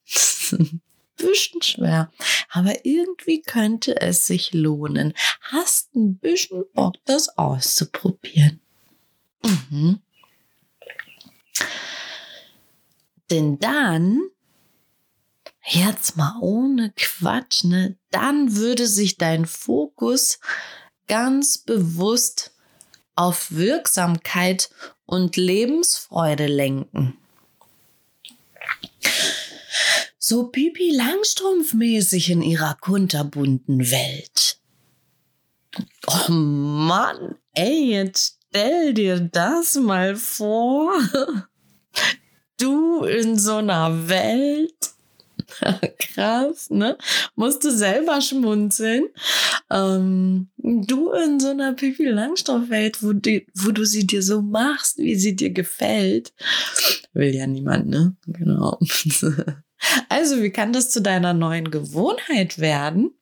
bisschen 1.21 1.61
schwer. 1.61 2.11
Aber 2.49 2.85
irgendwie 2.85 3.41
könnte 3.41 3.99
es 4.01 4.25
sich 4.27 4.53
lohnen. 4.53 5.13
Hast 5.41 5.95
ein 5.95 6.17
bisschen 6.17 6.63
Bock, 6.73 6.95
das 7.05 7.37
auszuprobieren. 7.37 8.59
Mhm. 9.43 10.01
Denn 13.29 13.59
dann 13.59 14.21
jetzt 15.65 16.17
mal 16.17 16.37
ohne 16.41 16.93
Quatsch, 16.95 17.63
ne? 17.63 17.97
Dann 18.09 18.55
würde 18.55 18.87
sich 18.87 19.17
dein 19.17 19.45
Fokus 19.45 20.39
ganz 21.07 21.57
bewusst 21.57 22.53
auf 23.15 23.51
Wirksamkeit 23.51 24.69
und 25.05 25.37
Lebensfreude 25.37 26.47
lenken. 26.47 27.17
So 30.23 30.49
Pipi 30.49 30.91
Langstrumpf-mäßig 30.95 32.29
in 32.29 32.43
ihrer 32.43 32.75
kunterbunten 32.79 33.89
Welt. 33.89 34.59
Oh 36.05 36.31
Mann, 36.31 37.37
ey, 37.53 37.91
jetzt 37.91 38.37
stell 38.49 38.93
dir 38.93 39.19
das 39.19 39.75
mal 39.75 40.15
vor. 40.15 40.93
Du 42.59 43.05
in 43.05 43.39
so 43.39 43.55
einer 43.55 44.07
Welt 44.07 44.75
Krass, 45.99 46.69
ne? 46.69 46.97
Musst 47.35 47.63
du 47.63 47.71
selber 47.71 48.21
schmunzeln. 48.21 49.07
Ähm, 49.69 50.49
du 50.57 51.11
in 51.11 51.39
so 51.39 51.49
einer 51.49 51.73
Pipi 51.73 52.05
Langstoffwelt, 52.05 53.01
wo, 53.01 53.09
wo 53.09 53.71
du 53.71 53.85
sie 53.85 54.05
dir 54.05 54.21
so 54.21 54.41
machst, 54.41 54.97
wie 54.97 55.15
sie 55.15 55.35
dir 55.35 55.49
gefällt. 55.49 56.33
Will 57.13 57.33
ja 57.35 57.47
niemand, 57.47 57.87
ne? 57.87 58.15
Genau. 58.27 58.79
Also, 60.09 60.41
wie 60.41 60.51
kann 60.51 60.73
das 60.73 60.91
zu 60.91 61.01
deiner 61.01 61.33
neuen 61.33 61.71
Gewohnheit 61.71 62.59
werden? 62.59 63.13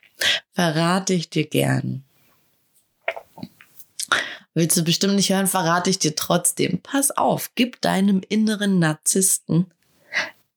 Verrate 0.53 1.13
ich 1.13 1.29
dir 1.29 1.45
gern. 1.45 2.03
Willst 4.53 4.75
du 4.75 4.83
bestimmt 4.83 5.15
nicht 5.15 5.29
hören, 5.29 5.47
verrate 5.47 5.89
ich 5.89 5.99
dir 5.99 6.15
trotzdem. 6.15 6.79
Pass 6.81 7.11
auf, 7.11 7.51
gib 7.55 7.81
deinem 7.81 8.21
inneren 8.27 8.79
Narzissten 8.79 9.67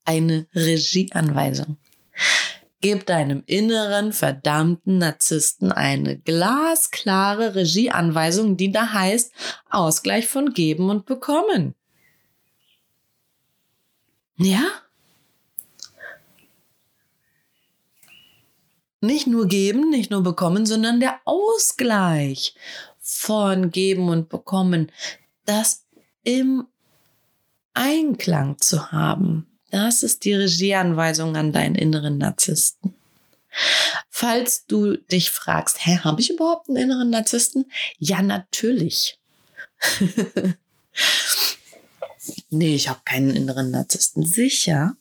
eine 0.04 0.46
Regieanweisung. 0.54 1.76
Gib 2.80 3.06
deinem 3.06 3.44
inneren 3.46 4.12
verdammten 4.12 4.98
Narzissten 4.98 5.70
eine 5.70 6.18
glasklare 6.18 7.54
Regieanweisung, 7.54 8.56
die 8.56 8.72
da 8.72 8.92
heißt 8.92 9.32
Ausgleich 9.70 10.26
von 10.26 10.52
Geben 10.52 10.90
und 10.90 11.06
Bekommen. 11.06 11.76
Ja? 14.36 14.64
Nicht 19.02 19.26
nur 19.26 19.48
geben, 19.48 19.90
nicht 19.90 20.12
nur 20.12 20.22
bekommen, 20.22 20.64
sondern 20.64 21.00
der 21.00 21.20
Ausgleich 21.24 22.54
von 23.00 23.72
Geben 23.72 24.08
und 24.08 24.28
Bekommen, 24.28 24.92
das 25.44 25.84
im 26.22 26.68
Einklang 27.74 28.58
zu 28.58 28.92
haben. 28.92 29.48
Das 29.72 30.04
ist 30.04 30.24
die 30.24 30.34
Regieanweisung 30.34 31.34
an 31.36 31.50
deinen 31.52 31.74
inneren 31.74 32.18
Narzissten. 32.18 32.94
Falls 34.08 34.66
du 34.66 34.96
dich 34.96 35.32
fragst, 35.32 35.84
hä, 35.84 35.98
habe 35.98 36.20
ich 36.20 36.30
überhaupt 36.30 36.68
einen 36.68 36.78
inneren 36.78 37.10
Narzissten? 37.10 37.70
Ja, 37.98 38.22
natürlich. 38.22 39.18
nee, 42.50 42.76
ich 42.76 42.88
habe 42.88 43.00
keinen 43.04 43.34
inneren 43.34 43.72
Narzissten. 43.72 44.24
Sicher. 44.24 44.96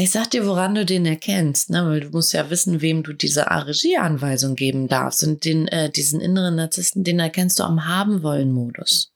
Ich 0.00 0.12
sag 0.12 0.30
dir, 0.30 0.46
woran 0.46 0.74
du 0.74 0.86
den 0.86 1.04
erkennst, 1.04 1.68
ne? 1.68 1.84
weil 1.84 2.00
du 2.00 2.08
musst 2.08 2.32
ja 2.32 2.48
wissen, 2.48 2.80
wem 2.80 3.02
du 3.02 3.12
diese 3.12 3.46
Regieanweisung 3.46 4.54
geben 4.56 4.88
darfst. 4.88 5.22
Und 5.24 5.44
den, 5.44 5.68
äh, 5.68 5.90
diesen 5.90 6.22
inneren 6.22 6.56
Narzissten, 6.56 7.04
den 7.04 7.20
erkennst 7.20 7.58
du 7.58 7.64
am 7.64 7.86
Haben-Wollen-Modus. 7.86 9.12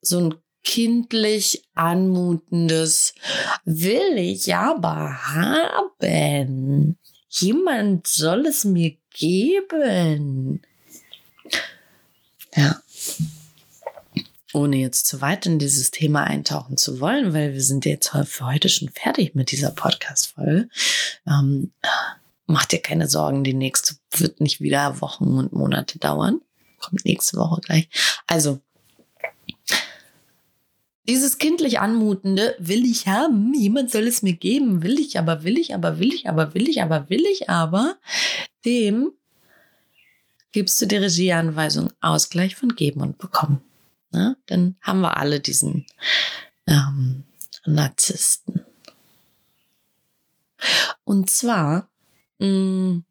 So 0.00 0.18
ein 0.18 0.34
kindlich 0.64 1.62
anmutendes 1.76 3.14
will 3.64 4.18
ich 4.18 4.52
aber 4.56 5.16
haben. 5.34 6.98
Jemand 7.28 8.08
soll 8.08 8.46
es 8.46 8.64
mir 8.64 8.96
geben. 9.14 10.62
Ja. 12.56 12.82
Ohne 14.54 14.76
jetzt 14.76 15.06
zu 15.06 15.20
weit 15.20 15.46
in 15.46 15.58
dieses 15.58 15.90
Thema 15.90 16.24
eintauchen 16.24 16.76
zu 16.76 17.00
wollen, 17.00 17.32
weil 17.32 17.54
wir 17.54 17.62
sind 17.62 17.84
jetzt 17.84 18.10
für 18.10 18.46
heute 18.46 18.68
schon 18.68 18.90
fertig 18.90 19.34
mit 19.34 19.50
dieser 19.50 19.70
Podcast-Folge. 19.70 20.68
Ähm, 21.26 21.72
mach 22.46 22.66
dir 22.66 22.80
keine 22.80 23.08
Sorgen, 23.08 23.44
die 23.44 23.54
nächste 23.54 23.96
wird 24.10 24.40
nicht 24.40 24.60
wieder 24.60 25.00
Wochen 25.00 25.38
und 25.38 25.52
Monate 25.52 25.98
dauern. 25.98 26.40
Kommt 26.78 27.04
nächste 27.04 27.38
Woche 27.38 27.60
gleich. 27.62 27.88
Also, 28.26 28.60
dieses 31.08 31.38
kindlich 31.38 31.80
anmutende 31.80 32.54
will 32.58 32.84
ich 32.84 33.08
haben, 33.08 33.54
jemand 33.54 33.90
soll 33.90 34.06
es 34.06 34.22
mir 34.22 34.34
geben, 34.34 34.82
will 34.82 35.00
ich 35.00 35.18
aber, 35.18 35.42
will 35.42 35.58
ich 35.58 35.74
aber, 35.74 35.98
will 35.98 36.12
ich 36.12 36.28
aber, 36.28 36.54
will 36.54 36.68
ich 36.68 36.82
aber, 36.82 37.08
will 37.10 37.24
ich 37.26 37.50
aber, 37.50 37.96
dem 38.64 39.12
gibst 40.52 40.80
du 40.80 40.86
die 40.86 40.96
Regieanweisung 40.96 41.90
Ausgleich 42.00 42.54
von 42.54 42.76
geben 42.76 43.00
und 43.00 43.18
bekommen. 43.18 43.62
Ne? 44.12 44.36
Dann 44.46 44.76
haben 44.82 45.00
wir 45.00 45.16
alle 45.16 45.40
diesen 45.40 45.86
ähm, 46.66 47.24
Narzissten. 47.64 48.64
Und 51.04 51.30
zwar 51.30 51.90
mh, 52.38 52.46
mm, 52.46 53.04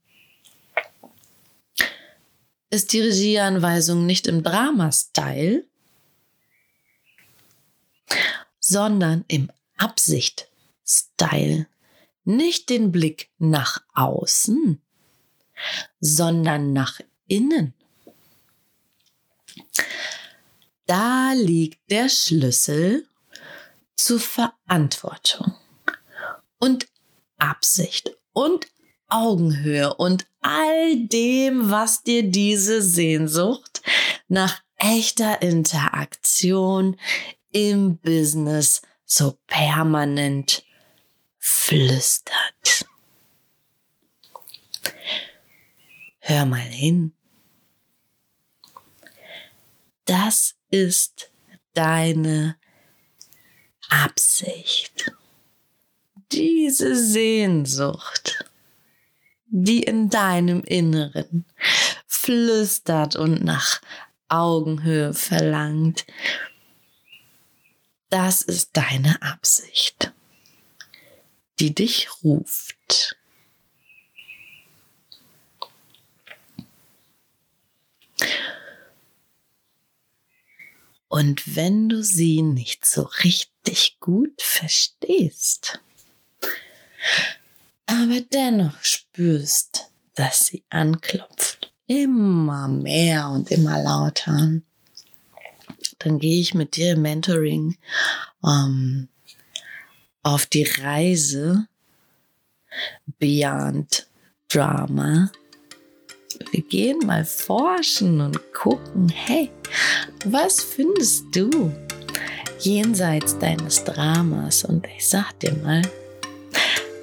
ist 2.70 2.94
die 2.94 3.02
Regieanweisung 3.02 4.06
nicht 4.06 4.28
im 4.28 4.44
Drama-Style, 4.44 5.66
sondern 8.60 9.26
im 9.28 9.52
Absicht-Style. 9.78 11.68
Nicht 12.24 12.70
den 12.70 12.92
Blick 12.92 13.30
nach 13.40 13.84
außen, 13.94 14.82
sondern 16.00 16.72
nach 16.72 17.02
innen. 17.28 17.74
Da 20.92 21.32
liegt 21.32 21.90
der 21.90 22.10
Schlüssel 22.10 23.08
zur 23.96 24.20
Verantwortung 24.20 25.56
und 26.60 26.86
Absicht 27.38 28.12
und 28.34 28.68
Augenhöhe 29.08 29.94
und 29.94 30.28
all 30.42 30.98
dem, 31.08 31.72
was 31.72 32.04
dir 32.04 32.24
diese 32.24 32.82
Sehnsucht 32.82 33.82
nach 34.28 34.62
echter 34.76 35.42
Interaktion 35.42 37.00
im 37.54 37.96
Business 37.96 38.82
so 39.06 39.38
permanent 39.48 40.66
flüstert. 41.38 42.86
Hör 46.20 46.46
mal 46.46 46.60
hin. 46.60 47.14
Das 50.12 50.56
ist 50.72 51.32
deine 51.74 52.58
Absicht. 53.88 55.10
Diese 56.34 56.98
Sehnsucht, 56.98 58.44
die 59.48 59.84
in 59.84 60.10
deinem 60.10 60.66
Inneren 60.66 61.46
flüstert 62.08 63.16
und 63.16 63.46
nach 63.46 63.80
Augenhöhe 64.28 65.14
verlangt, 65.14 66.06
das 68.10 68.42
ist 68.42 68.72
deine 68.76 69.22
Absicht, 69.22 70.12
die 71.62 71.74
dich 71.74 72.10
ruft. 72.22 73.16
Und 81.12 81.58
wenn 81.58 81.90
du 81.90 82.04
sie 82.04 82.42
nicht 82.42 82.86
so 82.86 83.02
richtig 83.02 83.98
gut 84.00 84.42
verstehst, 84.42 85.82
aber 87.86 88.22
dennoch 88.22 88.82
spürst, 88.82 89.92
dass 90.16 90.46
sie 90.46 90.64
anklopft, 90.70 91.74
immer 91.86 92.70
mehr 92.70 93.28
und 93.28 93.52
immer 93.52 93.84
lauter, 93.84 94.62
dann 96.00 96.20
gehe 96.20 96.40
ich 96.40 96.54
mit 96.54 96.78
dir 96.78 96.94
im 96.94 97.02
Mentoring 97.02 97.76
ähm, 98.46 99.10
auf 100.24 100.46
die 100.46 100.64
Reise 100.64 101.68
Beyond 103.20 104.08
Drama. 104.48 105.30
Wir 106.52 106.62
gehen 106.62 107.00
mal 107.06 107.26
forschen 107.26 108.22
und 108.22 108.40
gucken, 108.54 109.10
hey, 109.10 109.50
was 110.26 110.62
findest 110.62 111.26
du 111.34 111.72
jenseits 112.60 113.38
deines 113.40 113.84
Dramas? 113.84 114.64
Und 114.64 114.88
ich 114.98 115.08
sag 115.08 115.40
dir 115.40 115.54
mal, 115.64 115.82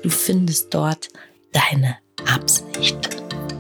du 0.03 0.11
findest 0.11 0.73
dort 0.73 1.09
deine 1.53 1.99
Absicht. 2.27 2.99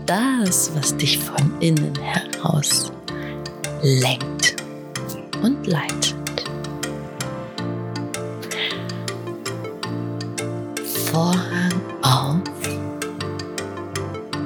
Das, 0.07 0.75
was 0.75 0.97
dich 0.97 1.19
von 1.19 1.61
innen 1.61 1.95
heraus 1.99 2.91
lenkt 3.83 4.57
und 5.43 5.67
leitet. 5.67 6.15
Vorhang 11.11 11.81
auf 12.03 12.43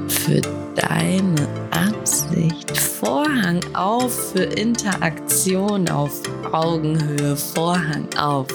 für 0.08 0.61
deine 0.74 1.48
Absicht. 1.70 2.76
Vorhang 2.76 3.60
auf 3.74 4.32
für 4.32 4.44
Interaktion 4.44 5.88
auf 5.88 6.22
Augenhöhe. 6.52 7.36
Vorhang 7.36 8.08
auf 8.16 8.48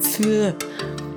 für 0.00 0.54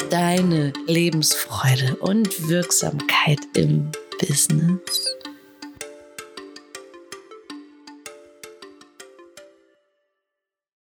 deine 0.09 0.73
Lebensfreude 0.87 1.95
und 1.97 2.49
Wirksamkeit 2.49 3.39
im 3.55 3.91
Business. 4.19 5.15